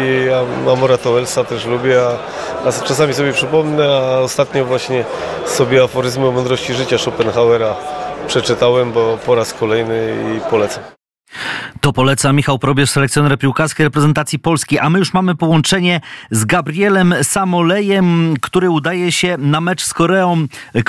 [0.73, 5.05] Amora Toelsa też lubię, a, a czasami sobie przypomnę, a ostatnio właśnie
[5.47, 7.75] sobie aforyzmy o mądrości życia Schopenhauera
[8.27, 11.02] przeczytałem, bo po raz kolejny i polecam.
[11.81, 17.15] To poleca Michał Probierz, selekcjoner piłkarskiej reprezentacji Polski, a my już mamy połączenie z Gabrielem
[17.23, 20.47] Samolejem, który udaje się na mecz z Koreą,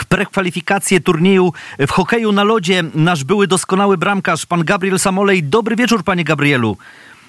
[0.10, 1.54] prekwalifikację turnieju
[1.88, 2.84] w hokeju na lodzie.
[2.96, 5.44] Nasz były doskonały bramkarz, pan Gabriel Samolej.
[5.44, 6.78] Dobry wieczór, panie Gabrielu.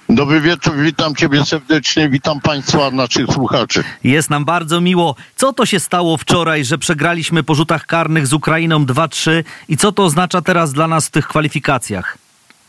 [0.09, 3.85] Dobry wieczór, witam Ciebie serdecznie, witam Państwa, naszych słuchaczy.
[4.05, 5.17] Jest nam bardzo miło.
[5.37, 9.93] Co to się stało wczoraj, że przegraliśmy po rzutach karnych z Ukrainą 2-3 i co
[9.93, 12.24] to oznacza teraz dla nas w tych kwalifikacjach?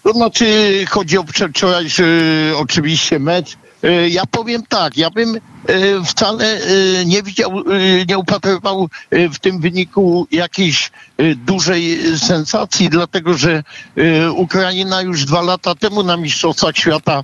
[0.06, 0.46] To znaczy,
[0.90, 2.22] chodzi o przedwczorajszy
[2.56, 3.58] oczywiście mecz.
[3.86, 5.40] E, Ja powiem tak, ja bym e,
[6.06, 7.64] wcale e, nie widział,
[8.08, 10.92] nie upatrywał w tym wyniku jakiejś
[11.46, 13.64] dużej sensacji, dlatego że
[14.36, 17.24] Ukraina już dwa lata temu na Mistrzostwach Świata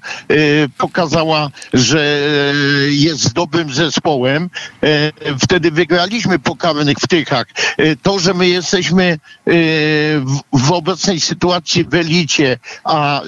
[0.77, 2.21] pokazała, że
[2.89, 4.49] jest dobrym zespołem.
[5.43, 7.45] Wtedy wygraliśmy po karnych wtychach.
[8.03, 9.19] To, że my jesteśmy
[10.53, 13.21] w- obecnej sytuacji w elicie, a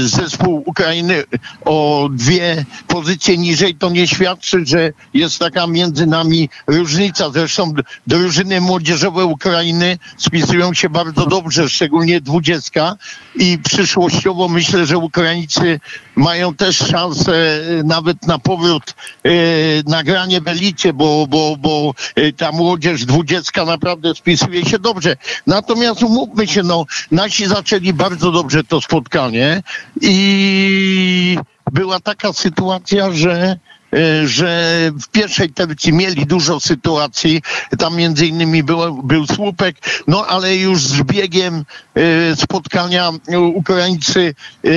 [0.00, 1.24] zespół Ukrainy
[1.64, 7.30] o dwie pozycje niżej, to nie świadczy, że jest taka między nami różnica.
[7.30, 7.72] Zresztą
[8.06, 12.96] drużyny młodzieżowe Ukrainy spisują się bardzo dobrze, szczególnie dwudziestka
[13.34, 15.80] i przyszłościowo myślę, że Ukraińcy
[16.16, 19.30] mają też szansę nawet na powrót e,
[19.86, 25.16] na granie w elicie, bo, bo, bo e, ta młodzież dwudziestka naprawdę spisuje się dobrze.
[25.46, 29.62] Natomiast umówmy się, no, nasi zaczęli bardzo dobrze to spotkanie
[30.00, 31.38] i
[31.72, 33.56] była taka sytuacja, że
[34.24, 37.42] że w pierwszej tercji mieli dużo sytuacji,
[37.78, 39.76] tam między innymi był, był słupek,
[40.06, 43.10] no ale już z biegiem e, spotkania
[43.54, 44.68] Ukraińcy e,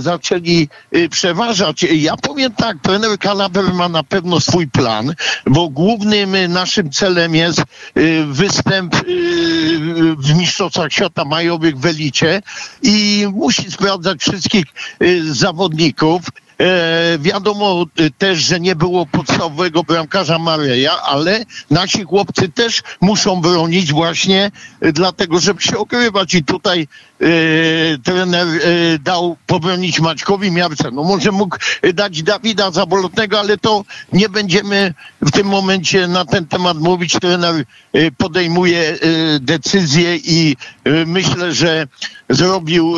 [0.00, 0.68] zaczęli
[1.10, 1.82] przeważać.
[1.82, 5.14] Ja powiem tak, trener Kalaber ma na pewno swój plan,
[5.46, 7.62] bo głównym naszym celem jest
[8.26, 8.96] występ
[10.18, 12.42] w Mistrzostwach Świata Majowych w Elicie
[12.82, 14.64] i musi sprawdzać wszystkich
[15.24, 16.22] zawodników.
[16.60, 23.40] E, wiadomo e, też, że nie było podstawowego bramkarza Mareja, ale nasi chłopcy też muszą
[23.40, 26.34] bronić właśnie e, dlatego, żeby się okrywać.
[26.34, 26.88] I tutaj
[27.20, 27.26] e,
[27.98, 30.90] trener e, dał pobronić Maćkowi Miarce.
[30.92, 31.56] No może mógł
[31.94, 37.12] dać Dawida Zabolotnego, ale to nie będziemy w tym momencie na ten temat mówić.
[37.12, 38.98] Trener e, podejmuje
[39.40, 40.56] decyzję i
[41.06, 41.86] myślę, że
[42.28, 42.94] zrobił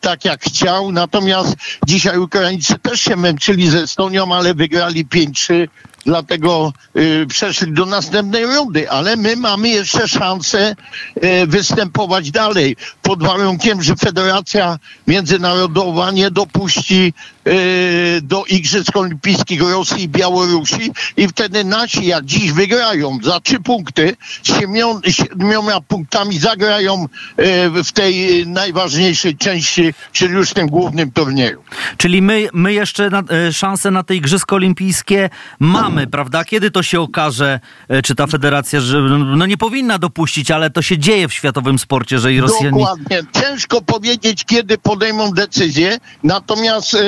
[0.00, 0.92] tak jak chciał.
[0.92, 5.68] Natomiast dzisiaj Ukraińcy też się męczyli ze Estonią, ale wygrali 5-3.
[6.06, 10.76] Dlatego y, przeszli do następnej rundy, ale my mamy jeszcze szansę
[11.24, 17.12] y, występować dalej pod warunkiem, że Federacja Międzynarodowa nie dopuści
[17.46, 23.60] y, do Igrzysk Olimpijskich Rosji i Białorusi i wtedy nasi, jak dziś wygrają za trzy
[23.60, 30.66] punkty, z siedmią, siedmioma punktami zagrają y, w tej y, najważniejszej części, czyli już tym
[30.66, 31.62] głównym turnieju.
[31.96, 36.44] Czyli my, my jeszcze na, e, szanse na te Igrzyska Olimpijskie mamy, prawda?
[36.44, 39.00] Kiedy to się okaże, e, czy ta federacja, że
[39.36, 42.70] no nie powinna dopuścić, ale to się dzieje w światowym sporcie, że i Rosjanie...
[42.70, 43.22] Dokładnie.
[43.32, 47.02] Ciężko powiedzieć, kiedy podejmą decyzję, natomiast e, e,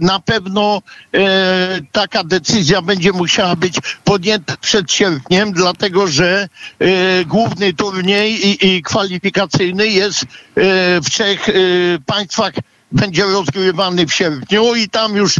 [0.00, 0.82] na pewno
[1.14, 8.76] e, taka decyzja będzie musiała być podjęta przed sierpniem, dlatego że e, główny turniej i,
[8.76, 10.26] i kwalifikacyjny jest e,
[11.00, 11.52] w trzech e,
[12.06, 12.52] państwach
[12.92, 15.36] będzie rozgrywany w sierpniu i tam już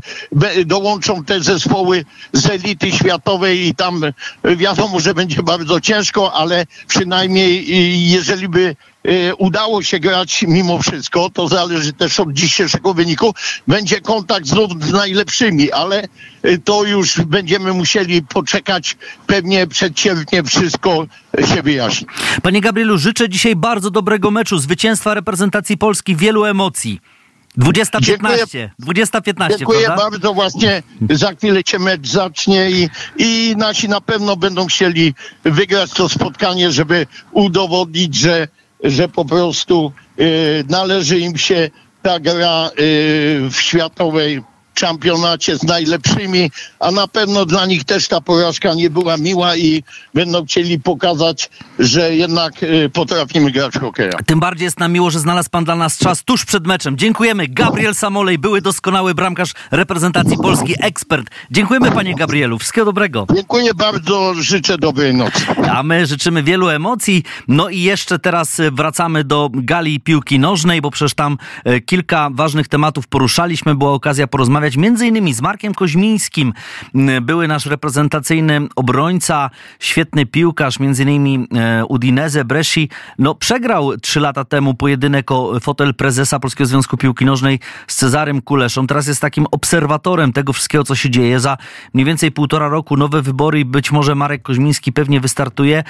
[0.67, 6.67] dołączą te zespoły z elity światowej i tam e, wiadomo, że będzie bardzo ciężko, ale
[6.88, 7.77] przynajmniej e,
[8.09, 13.35] jeżeli by e, udało się grać mimo wszystko, to zależy też od dzisiejszego wyniku,
[13.69, 16.09] będzie kontakt znów z najlepszymi, ale
[16.65, 18.96] to już będziemy musieli poczekać,
[19.27, 21.07] pewnie przed sierpniem wszystko
[21.55, 22.07] się wyjaśni.
[22.42, 27.00] Panie Gabrielu, życzę dzisiaj bardzo dobrego meczu, zwycięstwa reprezentacji Polski, wielu emocji.
[27.59, 30.11] 20-15, 20-15, Dziękuję prawda?
[30.11, 30.35] bardzo.
[30.35, 32.88] Właśnie za chwilę się mecz zacznie i,
[33.19, 38.48] i nasi na pewno będą chcieli wygrać to spotkanie, żeby udowodnić, że,
[38.85, 41.71] że po prostu y, należy im się
[42.03, 42.71] ta gra y,
[43.50, 44.42] w światowej
[44.75, 46.50] czempionacie z najlepszymi,
[46.81, 49.83] a na pewno dla nich też ta porażka nie była miła i
[50.14, 54.18] będą chcieli pokazać, że jednak y, potrafimy grać w hokeja.
[54.27, 56.98] Tym bardziej jest nam miło, że znalazł pan dla nas czas tuż przed meczem.
[56.98, 57.48] Dziękujemy.
[57.48, 61.31] Gabriel Samolej, były doskonały bramkarz reprezentacji Polski, ekspert.
[61.50, 62.58] Dziękujemy panie Gabrielu.
[62.58, 63.27] Wszystkiego dobrego.
[63.35, 65.46] Dziękuję bardzo, życzę dobrej nocy.
[65.73, 67.23] A my życzymy wielu emocji.
[67.48, 72.31] No i jeszcze teraz e, wracamy do gali piłki nożnej, bo przecież tam e, kilka
[72.33, 73.75] ważnych tematów poruszaliśmy.
[73.75, 76.52] Była okazja porozmawiać między innymi z Markiem Koźmińskim.
[76.94, 82.88] M, Były nasz reprezentacyjny obrońca, świetny piłkarz, innymi e, Udinese, Bresci.
[83.19, 88.42] No przegrał trzy lata temu pojedynek o fotel prezesa Polskiego Związku Piłki Nożnej z Cezarym
[88.42, 88.87] Kuleszą.
[88.87, 91.40] Teraz jest takim obserwatorem tego wszystkiego, co się dzieje.
[91.40, 91.56] Za
[91.94, 95.85] mniej więcej półtora roku nowe wybory i być może Marek Koźmiński pewnie wystartuje.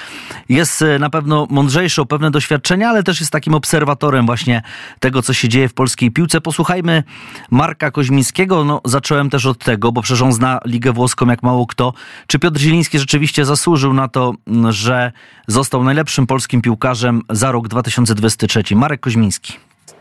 [0.48, 4.62] Jest e, na pewno mądrzejszy o pewne doświadczenia, ale też jest takim obserwatorem właśnie
[5.00, 6.40] tego, co się dzieje w polskiej piłce.
[6.40, 7.02] Posłuchajmy
[7.50, 8.61] Marka Koźmińskiego.
[8.64, 11.92] No, zacząłem też od tego, bo przecież on zna Ligę Włoską jak mało kto.
[12.26, 15.12] Czy Piotr Zieliński rzeczywiście zasłużył na to, m, że
[15.46, 18.62] został najlepszym polskim piłkarzem za rok 2023?
[18.76, 19.52] Marek Koźmiński.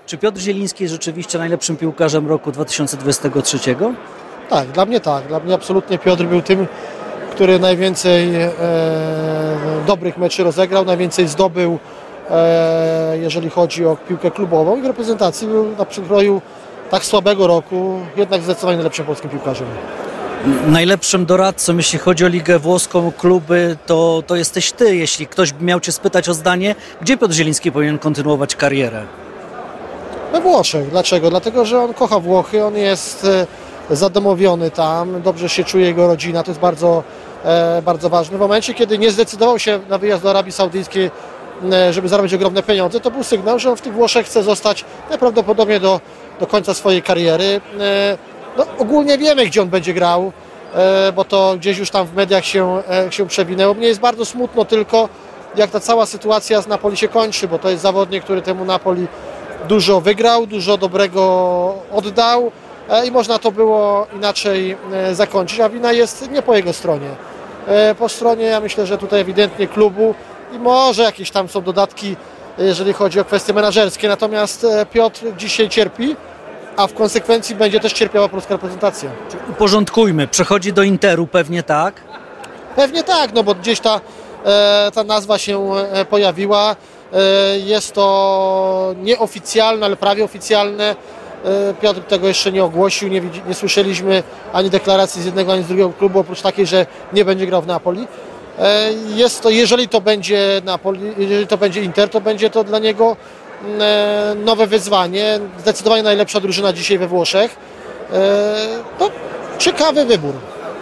[0.06, 3.60] Czy Piotr Zieliński jest rzeczywiście najlepszym piłkarzem roku 2023?
[4.50, 5.28] Tak, dla mnie tak.
[5.28, 6.68] Dla mnie absolutnie Piotr był tym,
[7.32, 8.52] który najwięcej e,
[9.88, 11.80] dobrych meczy rozegrał, najwięcej zdobył,
[12.30, 16.42] e, jeżeli chodzi o piłkę klubową i w reprezentacji był na przykroju
[16.92, 19.68] tak słabego roku jednak zdecydowanie najlepszym polskim piłkarzem.
[20.68, 24.96] Najlepszym doradcą, jeśli chodzi o Ligę Włoską, kluby, to, to jesteś ty.
[24.96, 29.06] Jeśli ktoś miał cię spytać o zdanie, gdzie Piotr Zieliński powinien kontynuować karierę?
[30.32, 30.90] We Włoszech.
[30.90, 31.30] Dlaczego?
[31.30, 33.26] Dlatego, że on kocha Włochy, on jest
[33.90, 37.04] e, zadomowiony tam, dobrze się czuje jego rodzina, to jest bardzo,
[37.46, 38.38] e, bardzo ważne.
[38.38, 41.12] W momencie, kiedy nie zdecydował się na wyjazd do Arabii Saudyjskiej,
[41.72, 44.86] e, żeby zarobić ogromne pieniądze, to był sygnał, że on w tych Włoszech chce zostać
[45.10, 46.00] najprawdopodobniej do,
[46.42, 47.62] do końca swojej kariery.
[47.80, 48.18] E,
[48.58, 50.32] no, ogólnie wiemy, gdzie on będzie grał,
[50.76, 53.74] e, bo to gdzieś już tam w mediach się, e, się przewinęło.
[53.74, 55.10] Mnie jest bardzo smutno tylko,
[55.56, 59.08] jak ta cała sytuacja z Napoli się kończy, bo to jest zawodnik, który temu Napoli
[59.68, 62.52] dużo wygrał, dużo dobrego oddał
[63.06, 64.78] i można to było inaczej
[65.12, 67.10] zakończyć, a wina jest nie po jego stronie.
[68.00, 70.16] Po stronie, ja myślę, że tutaj ewidentnie klubu
[70.54, 72.16] i może jakieś tam są dodatki,
[72.58, 76.16] jeżeli chodzi o kwestie menedżerskie, natomiast e, Piotr dzisiaj cierpi,
[76.78, 79.10] a w konsekwencji będzie też cierpiała polska reprezentacja.
[79.50, 80.28] Uporządkujmy.
[80.28, 82.02] Przechodzi do Interu, pewnie tak.
[82.76, 84.02] Pewnie tak, no bo gdzieś ta,
[84.46, 86.76] e, ta nazwa się e, pojawiła.
[87.64, 90.96] Jest to nieoficjalne, ale prawie oficjalne.
[91.82, 94.24] Piotr tego jeszcze nie ogłosił, nie, nie słyszeliśmy
[94.54, 97.68] ani deklaracji z jednego, ani z drugiego klubu, oprócz takiej, że nie będzie grał w
[97.68, 98.08] Napoli.
[98.62, 102.80] E, Jest to, jeżeli to będzie Napoli, jeżeli to będzie Inter, to będzie to dla
[102.80, 103.18] niego
[103.66, 105.40] mm, e, nowe wyzwanie.
[105.60, 107.56] Zdecydowanie najlepsza drużyna dzisiaj we Włoszech.
[108.14, 108.66] E,
[109.00, 109.12] To
[109.58, 110.34] ciekawy wybór.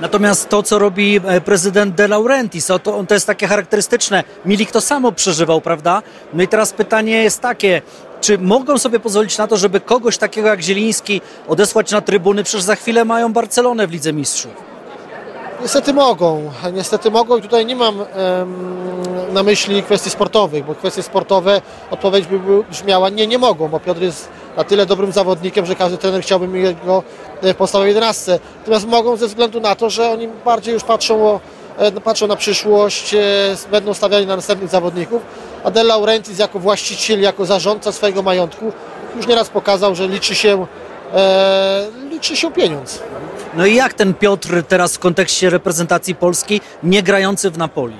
[0.01, 4.23] Natomiast to, co robi prezydent De Laurentiis, to, to jest takie charakterystyczne.
[4.45, 6.01] Milik to samo przeżywał, prawda?
[6.33, 7.81] No i teraz pytanie jest takie,
[8.21, 12.43] czy mogą sobie pozwolić na to, żeby kogoś takiego jak Zieliński odesłać na trybuny?
[12.43, 14.68] Przecież za chwilę mają Barcelonę w Lidze Mistrzów.
[15.61, 21.03] Niestety mogą, niestety mogą i tutaj nie mam em, na myśli kwestii sportowych, bo kwestie
[21.03, 22.39] sportowe odpowiedź by
[22.71, 26.47] brzmiała nie, nie mogą, bo Piotr jest na tyle dobrym zawodnikiem, że każdy trener chciałby
[26.47, 27.03] mieć go
[27.41, 28.39] e, w podstawowej 11.
[28.59, 31.39] Natomiast mogą ze względu na to, że oni bardziej już patrzą, o,
[31.77, 33.19] e, patrzą na przyszłość, e,
[33.71, 35.21] będą stawiali na następnych zawodników,
[35.63, 38.71] a De Laurentiis jako właściciel, jako zarządca swojego majątku
[39.15, 40.67] już nieraz pokazał, że liczy się,
[41.13, 42.99] e, liczy się pieniądz.
[43.53, 47.95] No i jak ten Piotr teraz w kontekście reprezentacji Polski, nie grający w Napoli?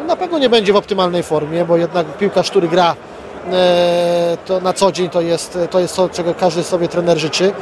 [0.00, 2.96] No, Na pewno nie będzie w optymalnej formie, bo jednak piłkarz, który gra
[3.52, 7.52] e, to na co dzień to jest, to jest to, czego każdy sobie trener życzy.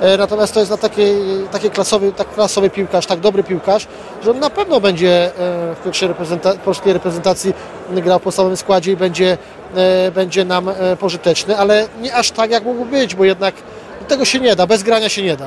[0.00, 1.16] E, Natomiast to jest na takiej,
[1.52, 3.86] taki klasowy, tak klasowy piłkarz, tak dobry piłkarz,
[4.24, 5.30] że on na pewno będzie e,
[5.74, 7.54] w pierwszej reprezenta- polskiej reprezentacji
[7.90, 9.38] grał w podstawowym składzie i będzie,
[10.14, 13.54] będzie nam pożyteczny, ale nie aż tak jak mógł być, bo jednak
[14.08, 15.46] tego się nie da, bez grania się nie da.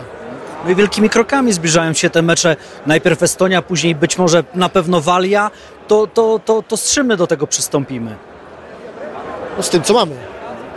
[0.66, 2.56] No i wielkimi krokami zbliżają się te mecze.
[2.86, 5.52] Najpierw Estonia, później być może na pewno Walia.
[5.88, 8.16] To, to, to, to z czym my do tego przystąpimy?
[9.58, 10.16] No z tym, co mamy.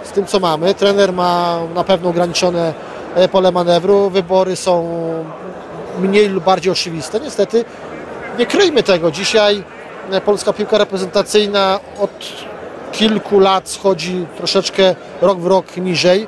[0.04, 0.74] Z tym, co mamy.
[0.74, 2.74] Trener ma na pewno ograniczone
[3.14, 4.10] e, pole manewru.
[4.10, 4.88] Wybory są
[6.00, 7.20] mniej lub bardziej oczywiste.
[7.20, 7.64] Niestety
[8.38, 9.10] nie kryjmy tego.
[9.10, 9.64] Dzisiaj
[10.10, 12.10] e, polska piłka reprezentacyjna od
[12.92, 16.26] kilku lat schodzi troszeczkę rok w rok niżej.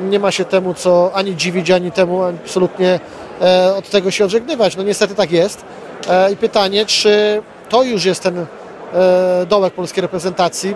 [0.00, 3.00] Nie ma się temu co ani dziwić, ani temu absolutnie
[3.40, 4.76] e, od tego się odżegnywać.
[4.76, 5.64] No niestety tak jest.
[6.08, 10.74] E, I pytanie, czy to już jest ten e, dołek polskiej reprezentacji?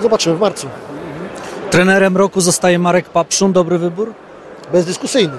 [0.00, 0.66] Zobaczymy w marcu.
[1.70, 3.52] Trenerem roku zostaje Marek Papszun.
[3.52, 4.14] Dobry wybór?
[4.72, 5.36] Bezdyskusyjny.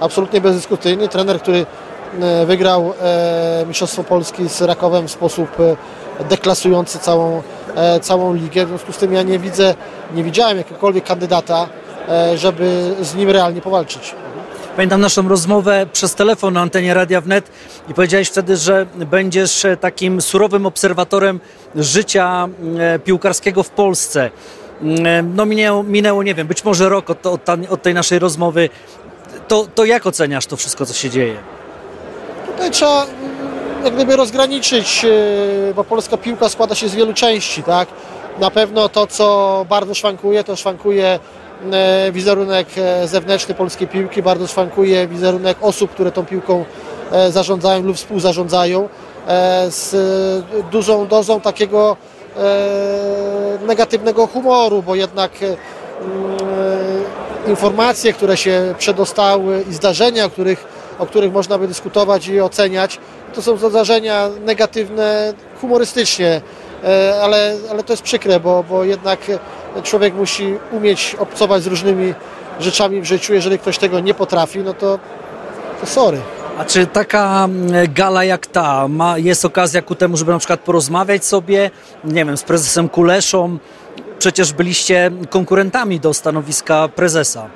[0.00, 1.08] Absolutnie bezdyskusyjny.
[1.08, 1.66] Trener, który
[2.46, 2.92] wygrał
[3.66, 5.48] Mistrzostwo Polski z Rakowem w sposób
[6.28, 7.42] deklasujący całą,
[8.00, 8.66] całą ligę.
[8.66, 9.74] W związku z tym ja nie widzę,
[10.14, 11.66] nie widziałem jakiegokolwiek kandydata,
[12.34, 14.14] żeby z nim realnie powalczyć.
[14.76, 17.50] Pamiętam naszą rozmowę przez telefon na antenie Radia Wnet
[17.88, 21.40] i powiedziałeś wtedy, że będziesz e, takim surowym obserwatorem
[21.76, 22.48] życia
[22.78, 24.30] e, piłkarskiego w Polsce.
[24.82, 28.68] Mm, No minęło, minęło nie wiem, być może rok od, od, tej naszej rozmowy.
[29.48, 31.36] To, to jak oceniasz to wszystko, co się dzieje?
[32.46, 33.14] Tutaj trzeba mm,
[33.84, 35.04] jak gdyby rozgraniczyć,
[35.70, 37.88] e, bo polska piłka składa się z wielu części, tak?
[38.40, 41.18] Na pewno to, co bardzo szwankuje, to szwankuje e,
[42.12, 46.64] wizerunek e, zewnętrzny polskiej piłki, bardzo szwankuje wizerunek osób, które tą piłką
[47.12, 48.88] e, zarządzają lub współzarządzają,
[49.26, 51.96] e, z e, dużą dozą takiego
[52.36, 55.56] e, negatywnego humoru, bo jednak e, mm,
[57.46, 60.64] e, informacje, które się przedostały i zdarzenia, o których,
[60.98, 62.98] o których można by dyskutować i oceniać,
[63.34, 66.63] to są zdarzenia negatywne humorystycznie, e,
[67.22, 69.20] ale, ale to jest przykre, bo, bo jednak
[69.82, 72.14] człowiek musi umieć obcować z różnymi
[72.60, 73.34] rzeczami w życiu.
[73.34, 74.98] Jeżeli ktoś tego nie potrafi, no to,
[75.80, 76.20] to sorry.
[76.58, 80.60] A czy taka mm, gala jak ta ma, jest okazja ku temu, żeby na przykład
[80.60, 81.70] porozmawiać sobie,
[82.04, 83.58] nie wiem, z prezesem Kuleszą?
[84.18, 87.48] Przecież byliście konkurentami do stanowiska prezesa.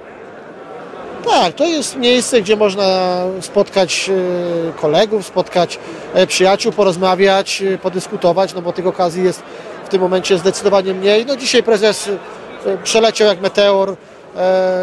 [1.24, 5.78] Tak, to jest miejsce, gdzie można spotkać e, kolegów, spotkać
[6.14, 9.42] e, przyjaciół, porozmawiać, e, podyskutować, no bo tych okazji jest
[9.84, 11.26] w tym momencie zdecydowanie mniej.
[11.26, 12.10] No dzisiaj prezes
[12.84, 13.96] przeleciał jak meteor,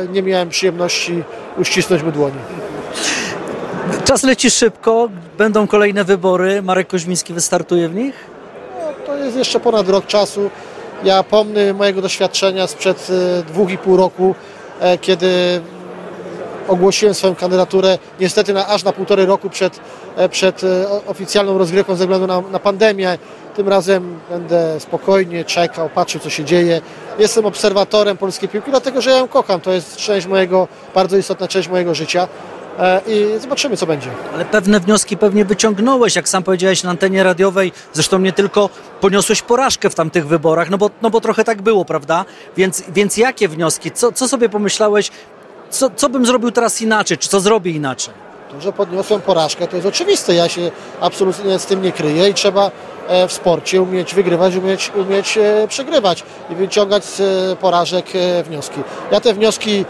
[0.09, 1.23] nie miałem przyjemności
[1.57, 2.37] uścisnąć mu dłoni.
[4.05, 6.61] Czas leci szybko, będą kolejne wybory.
[6.61, 8.15] Marek Koźmiński wystartuje w nich?
[8.79, 10.49] No, to jest jeszcze ponad rok czasu.
[11.03, 13.07] Ja pomnę mojego doświadczenia sprzed
[13.47, 14.35] dwóch i pół roku,
[15.01, 15.61] kiedy
[16.67, 19.79] ogłosiłem swoją kandydaturę niestety na, aż na półtorej roku przed,
[20.15, 23.17] e, przed e, oficjalną rozgrywką ze względu na, na pandemię.
[23.55, 26.81] Tym razem będę spokojnie czekał, patrzył co się dzieje.
[27.19, 29.61] Jestem obserwatorem polskiej piłki, dlatego że ja ją kocham.
[29.61, 32.27] To jest część mojego, bardzo istotna część mojego życia.
[32.79, 34.09] E, I zobaczymy co będzie.
[34.33, 37.71] Ale pewne wnioski pewnie wyciągnąłeś, jak sam powiedziałeś na antenie radiowej.
[37.93, 38.69] Zresztą nie tylko
[39.01, 42.25] poniosłeś porażkę w tamtych wyborach, no bo, no bo trochę tak było, prawda?
[42.57, 43.91] Więc, więc jakie wnioski?
[43.91, 45.11] Co, co sobie pomyślałeś?
[45.69, 47.17] Co, co bym zrobił teraz inaczej?
[47.17, 48.13] Czy co zrobię inaczej?
[48.51, 50.35] To, że podniosłem porażkę, to jest oczywiste.
[50.35, 52.71] Ja się absolutnie z tym nie kryję i trzeba
[53.07, 58.05] e, w sporcie umieć wygrywać, umieć, umieć e, przegrywać i wyciągać z e, porażek
[58.43, 58.79] wnioski.
[59.11, 59.85] Ja te wnioski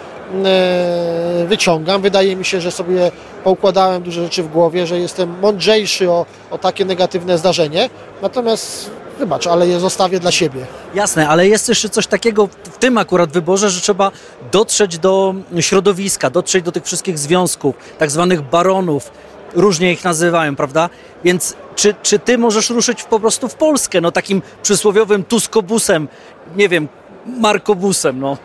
[1.47, 2.01] wyciągam.
[2.01, 3.11] Wydaje mi się, że sobie
[3.43, 7.89] poukładałem dużo rzeczy w głowie, że jestem mądrzejszy o, o takie negatywne zdarzenie.
[8.21, 10.65] Natomiast wybacz, ale je zostawię dla siebie.
[10.95, 14.11] Jasne, ale jest jeszcze coś takiego w tym akurat wyborze, że trzeba
[14.51, 19.11] dotrzeć do środowiska, dotrzeć do tych wszystkich związków, tak zwanych baronów,
[19.55, 20.89] różnie ich nazywają, prawda?
[21.23, 26.07] Więc czy, czy ty możesz ruszyć po prostu w Polskę, no takim przysłowiowym tuskobusem,
[26.55, 26.87] nie wiem,
[27.25, 28.37] markobusem, no.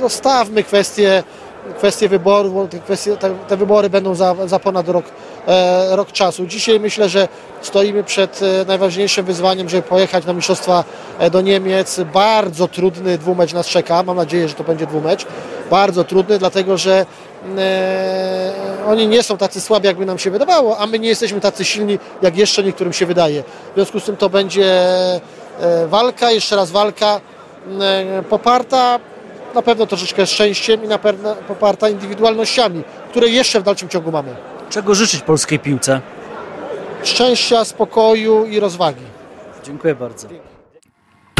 [0.00, 1.22] Zostawmy kwestie,
[1.78, 5.04] kwestie wyborów, bo te, kwestie, te, te wybory będą za, za ponad rok,
[5.90, 6.46] rok czasu.
[6.46, 7.28] Dzisiaj myślę, że
[7.62, 10.84] stoimy przed e, najważniejszym wyzwaniem, żeby pojechać na mistrzostwa
[11.18, 12.00] e, do Niemiec.
[12.14, 14.02] Bardzo trudny dwumecz nas czeka.
[14.02, 15.26] Mam nadzieję, że to będzie dwumecz.
[15.70, 17.06] Bardzo trudny, dlatego że
[17.58, 18.52] e,
[18.86, 21.98] oni nie są tacy słabi, jakby nam się wydawało, a my nie jesteśmy tacy silni,
[22.22, 23.42] jak jeszcze niektórym się wydaje.
[23.42, 24.66] W związku z tym to będzie
[25.60, 27.20] e, walka, jeszcze raz walka
[27.80, 28.98] e, poparta
[29.54, 34.55] na pewno troszeczkę szczęściem i na pewno poparta indywidualnościami, które jeszcze w dalszym ciągu mamy.
[34.70, 36.00] Czego życzyć polskiej piłce?
[37.02, 39.04] Szczęścia, spokoju i rozwagi.
[39.64, 40.28] Dziękuję bardzo.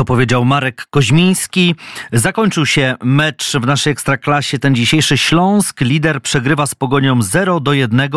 [0.07, 1.75] Powiedział Marek Koźmiński.
[2.13, 4.59] Zakończył się mecz w naszej ekstraklasie.
[4.59, 5.81] Ten dzisiejszy Śląsk.
[5.81, 8.11] Lider przegrywa z Pogonią 0 do 1.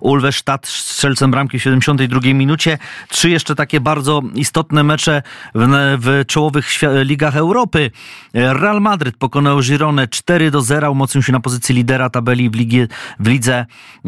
[0.00, 2.78] Ulwesztat strzelcem bramki w 72 minucie.
[3.08, 5.22] Trzy jeszcze takie bardzo istotne mecze
[5.54, 6.68] w, w czołowych
[7.04, 7.90] ligach Europy.
[8.34, 10.90] Real Madryd pokonał Girone 4 do 0.
[10.90, 12.80] Umocnił się na pozycji lidera tabeli w, ligi,
[13.20, 13.66] w lidze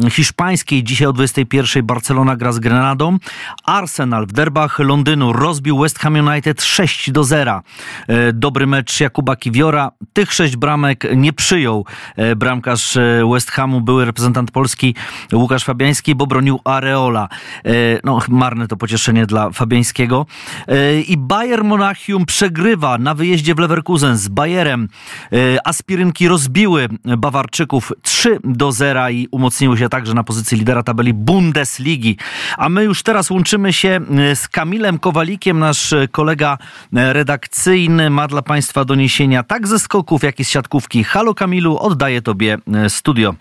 [0.09, 0.83] hiszpańskiej.
[0.83, 3.17] Dzisiaj o 21 Barcelona gra z Grenadą.
[3.63, 7.61] Arsenal w derbach Londynu rozbił West Ham United 6 do 0.
[8.07, 9.91] E, dobry mecz Jakuba Kiwiora.
[10.13, 14.95] Tych sześć bramek nie przyjął e, bramkarz e, West Hamu, były reprezentant Polski
[15.33, 17.29] Łukasz Fabiański, bo bronił Areola.
[18.03, 20.25] No, marne to pocieszenie dla Fabiańskiego.
[21.07, 24.87] I Bayern Monachium przegrywa na wyjeździe w Leverkusen z Bayerem.
[25.63, 32.17] Aspirynki rozbiły Bawarczyków 3 do 0 i umocniły się także na pozycji lidera tabeli Bundesligi.
[32.57, 33.99] A my już teraz łączymy się
[34.35, 36.57] z Kamilem Kowalikiem, nasz kolega
[37.13, 41.03] redakcyjny ma dla Państwa doniesienia tak ze skoków, jak i z siatkówki.
[41.03, 43.35] Halo Kamilu, oddaję Tobie e, studio.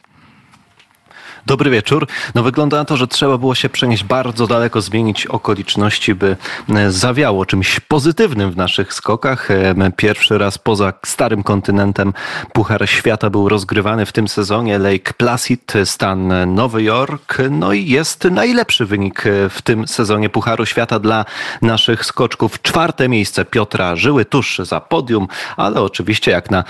[1.46, 2.06] Dobry wieczór.
[2.34, 6.36] No wygląda na to, że trzeba było się przenieść bardzo daleko, zmienić okoliczności, by
[6.68, 9.50] e, zawiało czymś pozytywnym w naszych skokach.
[9.50, 12.12] E, pierwszy raz poza starym kontynentem
[12.52, 14.78] Puchar Świata był rozgrywany w tym sezonie.
[14.78, 17.36] Lake Placid, stan Nowy Jork.
[17.50, 21.24] No i jest najlepszy wynik e, w tym sezonie Pucharu Świata dla
[21.62, 22.62] naszych skoczków.
[22.62, 26.64] Czwarte miejsce Piotra Żyły tuż za podium, ale oczywiście jak na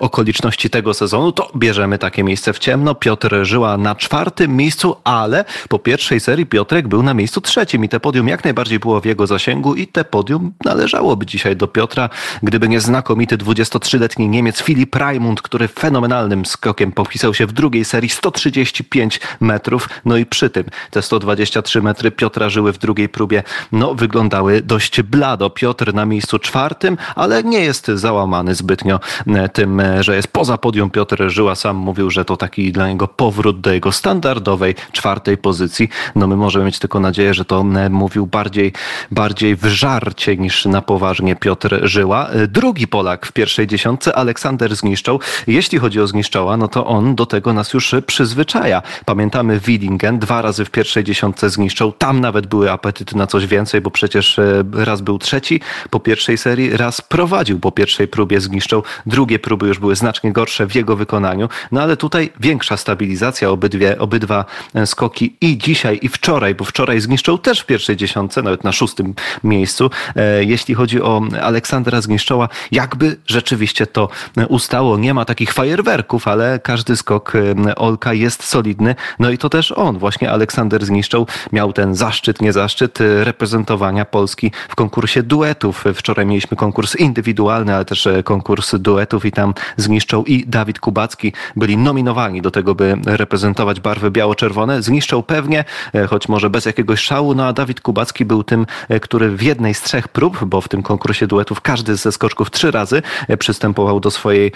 [0.00, 2.94] okoliczności tego sezonu, to bierzemy takie miejsce w ciemno.
[2.94, 7.88] Piotr Żyła na czwartym miejscu, ale po pierwszej serii Piotrek był na miejscu trzecim i
[7.88, 12.08] te podium jak najbardziej było w jego zasięgu i te podium należałoby dzisiaj do Piotra,
[12.42, 18.08] gdyby nie znakomity 23-letni Niemiec Filip Raimund, który fenomenalnym skokiem popisał się w drugiej serii
[18.08, 23.42] 135 metrów, no i przy tym te 123 metry Piotra Żyły w drugiej próbie,
[23.72, 25.50] no wyglądały dość blado.
[25.50, 30.58] Piotr na miejscu czwartym, ale nie jest załamany zbytnio e, tym, e, że jest poza
[30.58, 30.90] podium.
[30.90, 35.88] Piotr Żyła sam mówił, że to taki dla niego powrót do jego standardowej czwartej pozycji.
[36.14, 38.72] No my możemy mieć tylko nadzieję, że to mówił bardziej,
[39.10, 42.30] bardziej w żarcie niż na poważnie Piotr Żyła.
[42.48, 45.20] Drugi Polak w pierwszej dziesiątce, Aleksander Zniszczał.
[45.46, 48.82] Jeśli chodzi o Zniszczała, no to on do tego nas już przyzwyczaja.
[49.04, 51.92] Pamiętamy Willingen, dwa razy w pierwszej dziesiątce zniszczał.
[51.92, 55.60] Tam nawet były apetyty na coś więcej, bo przecież e, raz był trzeci
[55.90, 58.82] po pierwszej serii, raz prowadził po pierwszej próbie zniszczał.
[59.06, 61.48] Drugie próby już były znacznie gorsze w jego wykonaniu.
[61.72, 67.00] No ale tutaj większa stabilizacja obydwie obydwa e, skoki i dzisiaj, i wczoraj, bo wczoraj
[67.00, 69.14] zniszczył też w pierwszej dziesiątce, nawet na szóstym
[69.44, 69.90] miejscu.
[70.16, 74.98] E, jeśli chodzi o Aleksandra Zniszczoła, jakby rzeczywiście to e, ustało.
[74.98, 77.32] Nie ma takich fajerwerków, ale każdy skok
[77.76, 78.94] Olka jest solidny.
[79.18, 84.52] No i to też on, właśnie Aleksander Zniszczał, miał ten zaszczyt, nie zaszczyt reprezentowania Polski
[84.68, 85.84] w konkursie duetów.
[85.94, 91.76] Wczoraj mieliśmy konkurs indywidualny, ale też konkurs duetów i tam Zniszczał i Dawid Kubacki byli
[91.76, 94.82] nominowani do tego, by reprezentować barwy biało-czerwone.
[94.82, 95.64] Zniszczał pewnie,
[95.94, 99.42] e, choć może bez jakiegoś szału, no a Dawid Kubacki był tym, e, który w
[99.42, 103.36] jednej z trzech prób, bo w tym konkursie duetów każdy ze skoczków trzy razy e,
[103.36, 104.52] przystępował do swojej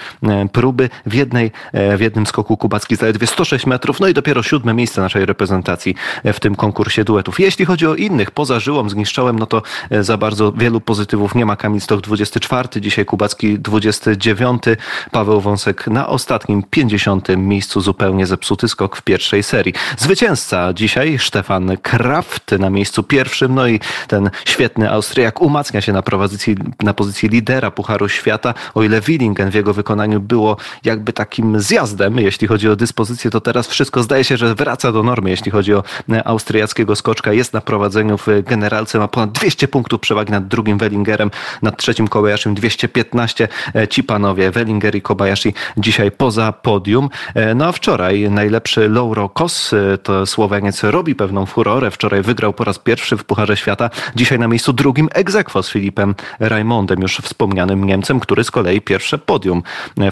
[0.52, 0.90] próby.
[1.06, 5.26] W, jednej, w jednym skoku Kubacki zaledwie 106 metrów, no i dopiero siódme miejsce naszej
[5.26, 5.94] reprezentacji
[6.24, 7.40] w tym konkursie duetów.
[7.40, 9.62] Jeśli chodzi o innych, poza Żyłą, Zniszczałem, no to
[10.00, 11.56] za bardzo wielu pozytywów nie ma.
[11.56, 14.62] Kamil Stok 24, dzisiaj Kubacki 29,
[15.10, 19.74] Paweł Wąsek na ostatnim 50 miejscu, zupełnie zepsuty skok w pierwszej serii.
[19.98, 26.02] Zwycięzca dzisiaj Stefan Kraft na miejscu pierwszym, no i ten świetny Austriak umacnia się na
[26.02, 28.54] pozycji, na pozycji lidera Pucharu Świata.
[28.74, 33.40] O ile Willingen w jego wykonaniu było jakby takim zjazdem, jeśli chodzi o dyspozycję, to
[33.40, 35.82] teraz wszystko zdaje się, że wraca do normy, jeśli chodzi o
[36.24, 37.32] austriackiego skoczka.
[37.32, 41.30] Jest na prowadzeniu w generalce, ma ponad 200 punktów przewagi nad drugim Wellingerem,
[41.62, 43.48] nad trzecim Kobayashim 215.
[43.90, 47.08] Ci panowie, Wellinger i Kobayashi dzisiaj poza podium.
[47.54, 51.90] No a wczoraj najlepszy Lauro Kos, y, to Słoweniec, robi pewną furorę.
[51.90, 53.90] Wczoraj wygrał po raz pierwszy w Pucharze Świata.
[54.16, 59.18] Dzisiaj na miejscu drugim egzekwo z Filipem Raimondem, już wspomnianym Niemcem, który z kolei pierwsze
[59.18, 59.62] podium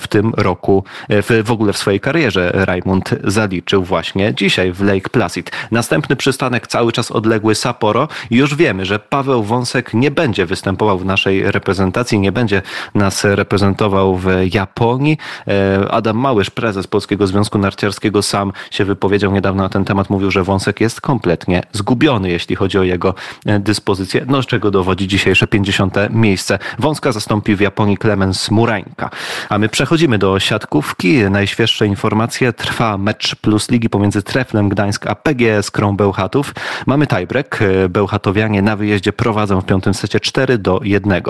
[0.01, 4.81] w tym roku, y, w, w ogóle w swojej karierze Raimond zaliczył właśnie dzisiaj w
[4.83, 5.51] Lake Placid.
[5.71, 8.09] Następny przystanek cały czas odległy Sapporo.
[8.31, 12.63] Już wiemy, że Paweł Wąsek nie będzie występował w naszej reprezentacji, nie będzie
[12.95, 15.19] nas reprezentował w Japonii.
[15.49, 20.11] E, Adam Małysz, prezes Polskiego Związku Narciarskiego, sam się wypowiedział niedawno na ten temat.
[20.11, 23.15] Mówił, że Wąsek jest kompletnie zgubiony, jeśli chodzi o jego
[23.47, 24.25] e, dyspozycję.
[24.29, 25.97] No z czego dowodzi dzisiejsze 50.
[26.11, 26.59] miejsce.
[26.79, 29.11] Wąska zastąpi w Japonii Clemens Murańka.
[29.49, 31.31] A my przechodzimy do siatkówki.
[31.31, 32.53] Najświeższe informacje.
[32.53, 36.55] Trwa mecz plus ligi pomiędzy Treflem Gdańsk a PGS Krą Bełchatów.
[36.87, 37.65] Mamy tiebreak.
[37.89, 41.23] Bełchatowianie na wyjeździe prowadzą w piątym secie 4 do 1.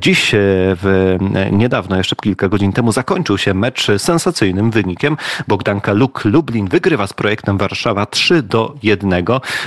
[0.00, 1.16] Dziś, w,
[1.52, 5.16] niedawno, jeszcze kilka godzin temu, zakończył się mecz sensacyjnym wynikiem.
[5.48, 9.24] Bogdanka Luk Lublin wygrywa z projektem Warszawa 3 do 1.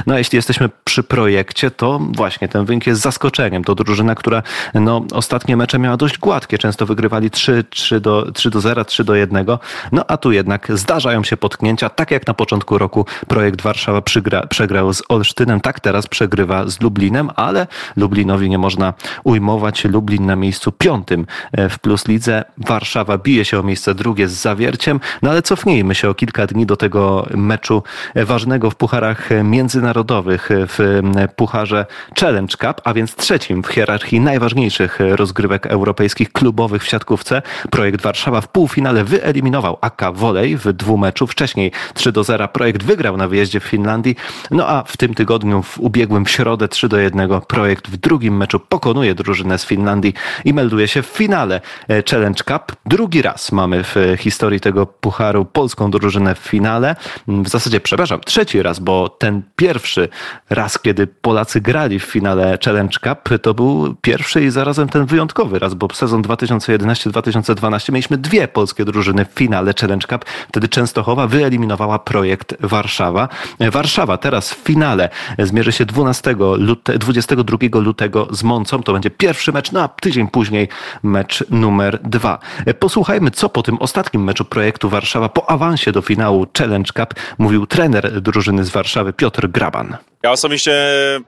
[0.08, 3.64] No a jeśli jesteśmy przy projekcie, to właśnie ten wynik jest zaskoczeniem.
[3.64, 4.44] To drużyna, która
[4.74, 6.58] no, ostatnie mecze miała dość gładkie.
[6.58, 9.46] Często wygrywali 3, 3, do, 3 do 0, 3 do 1.
[9.92, 11.90] No a tu jednak zdarzają się potknięcia.
[11.90, 16.82] Tak jak na początku roku projekt Warszawa przygra, przegrał z Olsztynem, tak teraz przegrywa z
[16.82, 18.94] Lublinem, ale Lublinowi nie można
[19.24, 19.86] ujmować.
[19.86, 21.26] Lublin na miejscu piątym
[21.70, 22.44] w Plus Lidze.
[22.58, 25.00] Warszawa bije się o miejsce drugie z Zawierciem.
[25.22, 26.91] No ale cofnijmy się o kilka dni do tego
[27.36, 27.84] meczu
[28.16, 31.02] ważnego w pucharach międzynarodowych, w
[31.36, 31.86] pucharze
[32.20, 37.42] Challenge Cup, a więc trzecim w hierarchii najważniejszych rozgrywek europejskich klubowych w siatkówce.
[37.70, 41.28] Projekt Warszawa w półfinale wyeliminował AK Volley w dwumeczu.
[41.28, 44.16] Wcześniej 3 do 0 projekt wygrał na wyjeździe w Finlandii.
[44.52, 48.60] No a w tym tygodniu, w ubiegłym środę 3 do 1 projekt w drugim meczu
[48.60, 50.14] pokonuje drużynę z Finlandii
[50.46, 51.62] i melduje się w finale
[52.10, 52.76] Challenge Cup.
[52.86, 56.71] Drugi raz mamy w historii tego pucharu polską drużynę w finale.
[57.28, 60.10] W zasadzie, przepraszam, trzeci raz, bo ten pierwszy
[60.50, 65.60] raz, kiedy Polacy grali w finale Challenge Cup, to był pierwszy i zarazem ten wyjątkowy
[65.60, 70.26] raz, bo sezon 2011-2012 mieliśmy dwie polskie drużyny w finale Challenge Cup.
[70.50, 73.30] Wtedy Częstochowa wyeliminowała projekt Warszawa.
[73.60, 75.10] Warszawa teraz w finale
[75.40, 78.84] zmierzy się 12 lute, 22 lutego z Moncą.
[78.84, 80.68] To będzie pierwszy mecz, no a tydzień później
[81.04, 82.40] mecz numer dwa.
[82.80, 87.68] Posłuchajmy, co po tym ostatnim meczu projektu Warszawa po awansie do finału Challenge Cup mówił
[87.68, 89.98] trener drużyny z Warszawy Piotr Graban.
[90.24, 90.74] Ja osobiście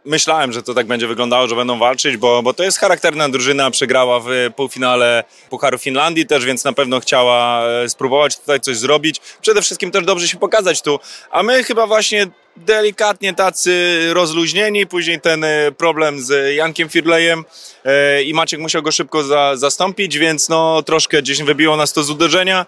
[0.06, 3.72] myślałem, że to tak będzie wyglądało, że będą walczyć, bo, bo to jest charakterna drużyna,
[3.72, 9.22] przegrała w półfinale Pucharu Finlandii też, więc na pewno chciała spróbować tutaj coś zrobić.
[9.42, 11.00] Przede wszystkim też dobrze się pokazać tu,
[11.32, 12.28] a my chyba właśnie
[12.58, 15.46] delikatnie tacy rozluźnieni, później ten
[15.78, 17.46] problem z Jankiem Firlejem
[18.26, 22.10] i Maciek musiał go szybko za, zastąpić, więc no troszkę gdzieś wybiło nas to z
[22.10, 22.66] uderzenia.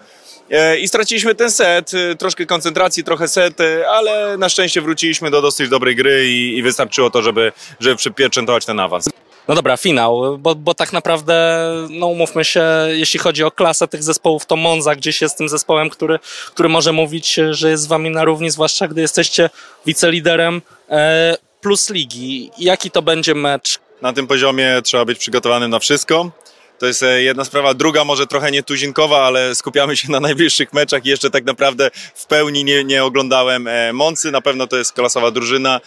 [0.80, 3.58] I straciliśmy ten set, troszkę koncentracji, trochę set,
[3.90, 8.66] ale na szczęście wróciliśmy do dosyć dobrej gry i, i wystarczyło to, żeby, żeby przypieczętować
[8.66, 9.10] ten awans.
[9.48, 14.04] No dobra, finał, bo, bo tak naprawdę, no umówmy się, jeśli chodzi o klasę tych
[14.04, 18.10] zespołów, to Monza gdzieś jest tym zespołem, który, który może mówić, że jest z wami
[18.10, 19.50] na równi, zwłaszcza gdy jesteście
[19.86, 22.52] wiceliderem e, plus ligi.
[22.58, 23.80] Jaki to będzie mecz?
[24.02, 26.32] Na tym poziomie trzeba być przygotowanym na wszystko.
[26.80, 27.74] To jest jedna sprawa.
[27.74, 32.26] Druga, może trochę nietuzinkowa, ale skupiamy się na najbliższych meczach i jeszcze tak naprawdę w
[32.26, 34.32] pełni nie, nie oglądałem Moncy.
[34.32, 35.82] Na pewno to jest klasowa drużyna,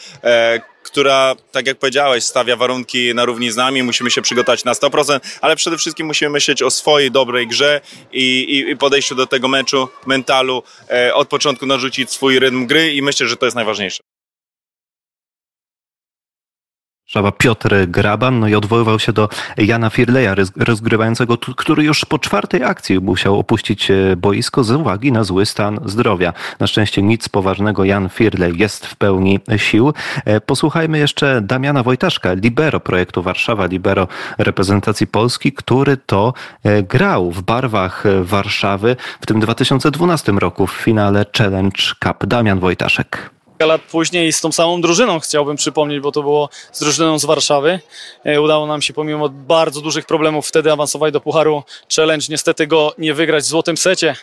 [0.83, 3.83] która, tak jak powiedziałeś, stawia warunki na równi z nami.
[3.83, 7.81] Musimy się przygotować na 100%, ale przede wszystkim musimy myśleć o swojej dobrej grze
[8.13, 10.63] i, i podejściu do tego meczu, mentalu,
[11.15, 14.03] od początku narzucić swój rytm gry i myślę, że to jest najważniejsze.
[17.09, 22.65] Warszawa Piotr Graban, no i odwoływał się do Jana Firleja, rozgrywającego, który już po czwartej
[22.65, 26.33] akcji musiał opuścić boisko z uwagi na zły stan zdrowia.
[26.61, 29.93] Na szczęście nic poważnego, Jan Firlej jest w pełni sił.
[30.47, 36.35] Posłuchajmy jeszcze Damiana Wojtaszka, libero projektu Warszawa, libero reprezentacji Polski, który to
[36.89, 42.27] grał w barwach Warszawy w tym 2012 roku w finale Challenge Cup.
[42.27, 47.19] Damian Wojtaszek lat później z tą samą drużyną chciałbym przypomnieć, bo to było z drużyną
[47.19, 47.81] z Warszawy.
[48.43, 51.63] Udało nam się pomimo bardzo dużych problemów wtedy awansować do Pucharu
[51.97, 52.27] Challenge.
[52.29, 54.17] Niestety go nie wygrać w złotym secie.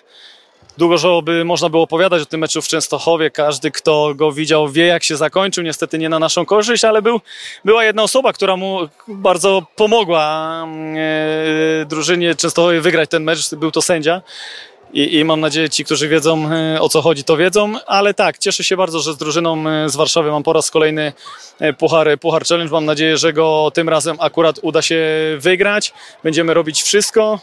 [0.77, 3.31] Dużo by można było opowiadać o tym meczu w Częstochowie.
[3.31, 5.63] Każdy, kto go widział, wie jak się zakończył.
[5.63, 7.21] Niestety nie na naszą korzyść, ale był,
[7.65, 10.67] była jedna osoba, która mu bardzo pomogła
[11.81, 13.55] e, drużynie Częstochowie wygrać ten mecz.
[13.55, 14.21] Był to sędzia.
[14.93, 18.63] I, I, mam nadzieję, ci, którzy wiedzą o co chodzi, to wiedzą, ale tak, cieszę
[18.63, 21.13] się bardzo, że z drużyną z Warszawy mam po raz kolejny
[21.77, 22.71] puchar, puchar Challenge.
[22.71, 25.05] Mam nadzieję, że go tym razem akurat uda się
[25.37, 25.93] wygrać.
[26.23, 27.39] Będziemy robić wszystko,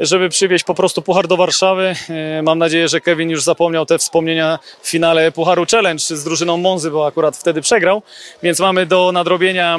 [0.00, 1.94] żeby przywieźć po prostu puchar do Warszawy.
[2.42, 6.90] Mam nadzieję, że Kevin już zapomniał te wspomnienia w finale Pucharu Challenge z drużyną Monzy,
[6.90, 8.02] bo akurat wtedy przegrał,
[8.42, 9.78] więc mamy do nadrobienia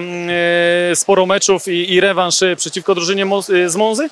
[0.95, 3.26] sporo meczów i, i rewanż przeciwko drużynie
[3.68, 4.10] z Monzy.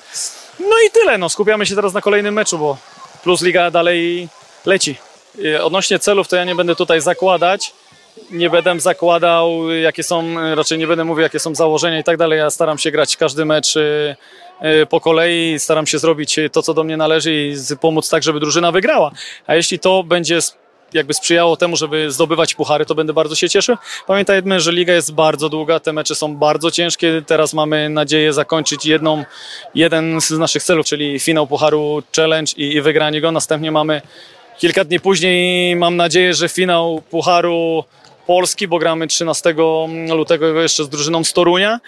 [0.62, 2.76] No i tyle, no skupiamy się teraz na kolejnym meczu, bo
[3.22, 4.28] Plus Liga dalej
[4.66, 4.96] leci.
[5.62, 7.72] Odnośnie celów to ja nie będę tutaj zakładać,
[8.30, 12.38] nie będę zakładał jakie są, raczej nie będę mówił jakie są założenia i tak dalej,
[12.38, 13.74] ja staram się grać każdy mecz
[14.90, 18.72] po kolei, staram się zrobić to co do mnie należy i pomóc tak, żeby drużyna
[18.72, 19.10] wygrała.
[19.46, 20.38] A jeśli to będzie
[20.94, 23.76] jakby sprzyjało temu, żeby zdobywać puchary, to będę bardzo się cieszył.
[24.06, 27.22] Pamiętajmy, że liga jest bardzo długa, te mecze są bardzo ciężkie.
[27.26, 29.24] Teraz mamy nadzieję zakończyć jedną,
[29.74, 33.32] jeden z naszych celów, czyli finał pucharu Challenge i, i wygranie go.
[33.32, 34.02] Następnie mamy
[34.58, 37.84] kilka dni później, mam nadzieję, że finał pucharu
[38.26, 39.54] Polski, bo gramy 13
[40.08, 41.80] lutego jeszcze z drużyną z Torunia.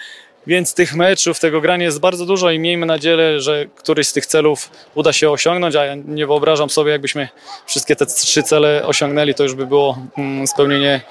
[0.47, 4.25] Więc tych meczów, tego grania jest bardzo dużo i miejmy nadzieję, że któryś z tych
[4.25, 7.29] celów uda się osiągnąć, a ja nie wyobrażam sobie, jakbyśmy
[7.65, 11.01] wszystkie te trzy cele osiągnęli, to już by było mm, spełnienie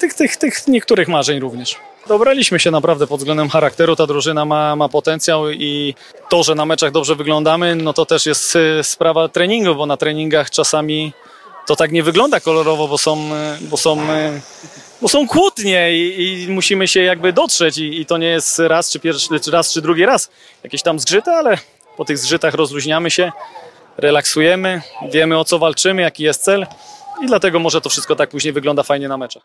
[0.00, 1.76] tych, tych, tych niektórych marzeń również.
[2.06, 5.94] Dobraliśmy się naprawdę pod względem charakteru, ta drużyna ma, ma potencjał i
[6.28, 9.96] to, że na meczach dobrze wyglądamy, no to też jest y, sprawa treningu, bo na
[9.96, 11.12] treningach czasami
[11.66, 14.40] to tak nie wygląda kolorowo, bo są, y, bo są y,
[15.04, 18.90] bo są kłótnie i, i musimy się jakby dotrzeć i, i, to nie jest raz
[18.90, 20.30] czy pierwszy, czy raz czy drugi raz
[20.62, 21.58] jakieś tam zgrzyty, ale
[21.96, 23.32] po tych zgrzytach rozluźniamy się,
[23.96, 26.66] relaksujemy, wiemy o co walczymy, jaki jest cel
[27.22, 29.42] i dlatego może to wszystko tak później wygląda fajnie na meczach.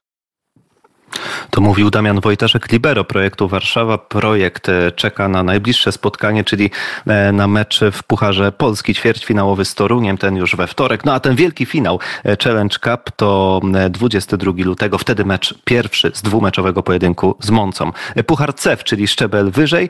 [1.49, 3.97] To mówił Damian Wojtaszek, libero projektu Warszawa.
[3.97, 6.71] Projekt e, czeka na najbliższe spotkanie, czyli
[7.07, 11.05] e, na mecz w Pucharze Polski, ćwierćfinałowy z Toruniem, ten już we wtorek.
[11.05, 16.21] No a ten wielki finał e, Challenge Cup to 22 lutego, wtedy mecz pierwszy z
[16.21, 17.91] dwumeczowego pojedynku z Moncą.
[18.25, 19.89] Puchar CEF, czyli szczebel wyżej,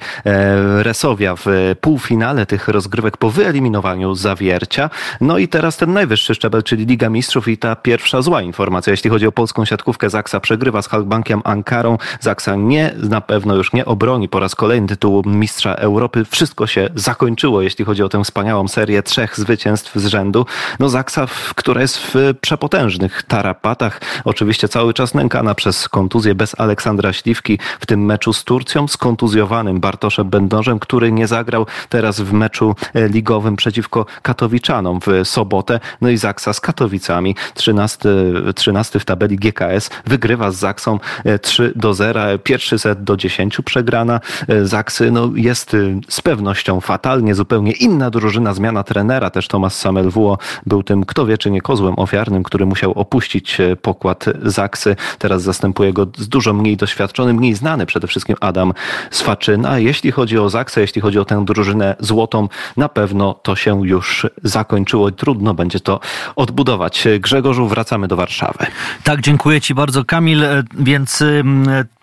[0.82, 1.45] Resowia w
[1.82, 4.89] półfinale tych rozgrywek po wyeliminowaniu Zawiercia.
[5.22, 9.09] No i teraz ten najwyższy szczebel, czyli Liga Mistrzów i ta pierwsza zła informacja, jeśli
[9.09, 10.09] chodzi o polską siatkówkę.
[10.09, 11.97] Zaksa przegrywa z Halkbankiem Ankarą.
[12.20, 16.26] Zaksa nie, na pewno już nie obroni po raz kolejny tytułu mistrza Europy.
[16.26, 20.45] Wszystko się zakończyło, jeśli chodzi o tę wspaniałą serię trzech zwycięstw z rzędu.
[20.80, 27.14] No Zaksa, która jest w przepotężnych tarapatach, oczywiście cały czas nękana przez kontuzję bez Aleksandra
[27.14, 32.76] Śliwki w tym meczu z Turcją, skontuzjowanym Bartoszem Będążem, który nie zagrał teraz w meczu
[32.93, 35.80] e, ligowym przeciwko Katowiczanom w sobotę.
[36.01, 38.10] No i Zaksa z Katowicami, 13,
[38.55, 40.99] 13 w tabeli GKS, wygrywa z Zaksą
[41.41, 42.39] 3 do 0.
[42.43, 44.20] Pierwszy set do 10 przegrana.
[44.47, 49.30] E, Zaksy no, jest y, z pewnością fatalnie, zupełnie inna drużyna, zmiana trenera.
[49.30, 53.76] Też Tomasz Samelwuo był tym, kto wie, czy nie kozłem ofiarnym, który musiał opuścić e,
[53.76, 54.95] pokład Zaksy.
[55.20, 58.74] Teraz zastępuje go z dużo mniej doświadczony, mniej znany przede wszystkim Adam
[59.12, 59.80] Swaczyna.
[59.80, 62.47] Jeśli chodzi o Zaksę, jeśli chodzi o tę drużynę złotą,
[62.78, 65.12] na pewno to się już zakończyło.
[65.12, 66.00] Trudno będzie to
[66.36, 67.08] odbudować.
[67.20, 68.66] Grzegorzu, wracamy do Warszawy.
[69.04, 70.45] Tak, dziękuję Ci bardzo, Kamil.
[70.90, 71.24] Więc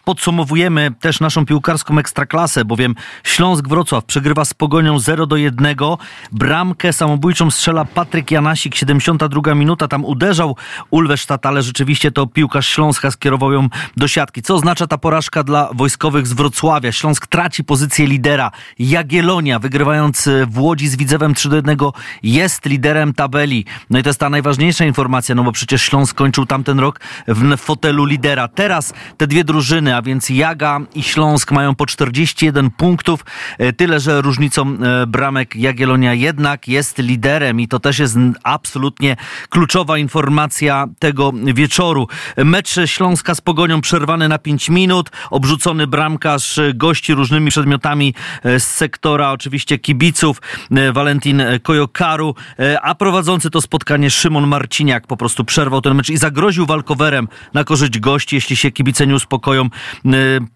[0.06, 2.94] Podsumowujemy też naszą piłkarską ekstraklasę, bowiem
[3.24, 5.76] Śląsk Wrocław przegrywa z Pogonią 0 do 1.
[6.32, 9.88] Bramkę samobójczą strzela Patryk Janasik, 72 minuta.
[9.88, 10.56] Tam uderzał
[10.90, 14.42] Ulwesztat, ale rzeczywiście to piłkarz Śląska skierował ją do siatki.
[14.42, 16.92] Co oznacza ta porażka dla wojskowych z Wrocławia?
[16.92, 18.50] Śląsk traci pozycję lidera.
[18.78, 21.76] Jagiellonia, wygrywając w Łodzi z Widzewem 3 do 1,
[22.22, 23.64] jest liderem tabeli.
[23.90, 27.56] No i to jest ta najważniejsza informacja, no bo przecież Śląsk kończył tamten rok w
[27.56, 28.48] fotelu lidera.
[28.48, 33.24] Teraz te dwie drużyny, a więc Jaga i Śląsk mają po 41 punktów.
[33.58, 39.16] E, tyle, że różnicą e, bramek Jagiellonia jednak jest liderem i to też jest absolutnie
[39.48, 42.08] kluczowa informacja tego wieczoru.
[42.36, 48.66] Mecz Śląska z Pogonią przerwany na 5 minut, obrzucony bramkarz gości różnymi przedmiotami e, z
[48.66, 50.40] sektora oczywiście kibiców,
[50.92, 52.34] Valentin Kojokaru,
[52.82, 57.64] a prowadzący to spotkanie Szymon Marciniak po prostu przerwał ten mecz i zagroził walkowerem na
[57.64, 59.68] korzyść gości, jeśli się kibice nie uspokoją,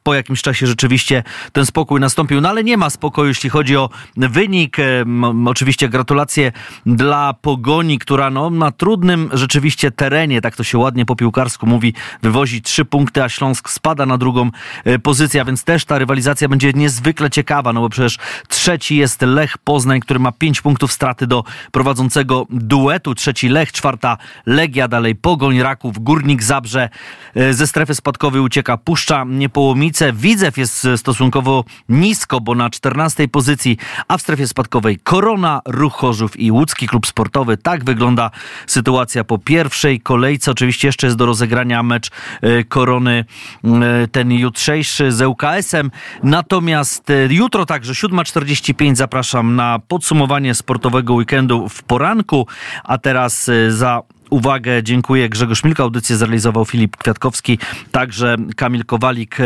[0.02, 1.22] po jakimś czasie rzeczywiście
[1.52, 2.40] ten spokój nastąpił.
[2.40, 4.78] No ale nie ma spokoju, jeśli chodzi o wynik.
[4.78, 5.04] Y,
[5.46, 6.52] oczywiście gratulacje
[6.86, 11.94] dla Pogoni, która no, na trudnym rzeczywiście terenie, tak to się ładnie po piłkarsku mówi,
[12.22, 14.50] wywozi trzy punkty, a Śląsk spada na drugą
[14.86, 18.18] y, pozycję, a więc też ta rywalizacja będzie niezwykle ciekawa, no bo przecież
[18.48, 23.14] trzeci jest Lech Poznań, który ma pięć punktów straty do prowadzącego duetu.
[23.14, 24.16] Trzeci Lech, czwarta
[24.46, 26.88] Legia, dalej Pogoń, Raków, Górnik Zabrze.
[27.50, 30.12] Ze strefy spadkowej ucieka Puszcza Niepołomice.
[30.12, 33.76] Widzew jest stosunkowo nisko, bo na 14 pozycji,
[34.08, 37.56] a w strefie spadkowej Korona, Ruch Chorzów i Łódzki Klub Sportowy.
[37.56, 38.30] Tak wygląda
[38.66, 40.50] sytuacja po pierwszej kolejce.
[40.50, 42.10] Oczywiście jeszcze jest do rozegrania mecz
[42.42, 43.24] e, Korony,
[43.64, 45.90] e, ten jutrzejszy z ŁKS-em.
[46.22, 52.46] Natomiast e, jutro także 7.45 zapraszam na podsumowanie sportowego weekendu w poranku,
[52.84, 55.28] a teraz za uwagę dziękuję.
[55.28, 57.58] Grzegorz Milka audycję zrealizował Filip Kwiatkowski,
[57.90, 59.36] także Kamil Kowalik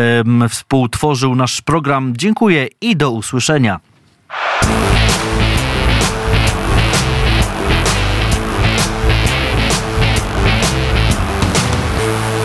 [0.48, 2.12] współtworzył nasz program.
[2.16, 3.80] Dziękuję i do usłyszenia.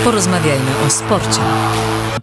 [0.03, 1.41] Porozmawiajmy o sporcie.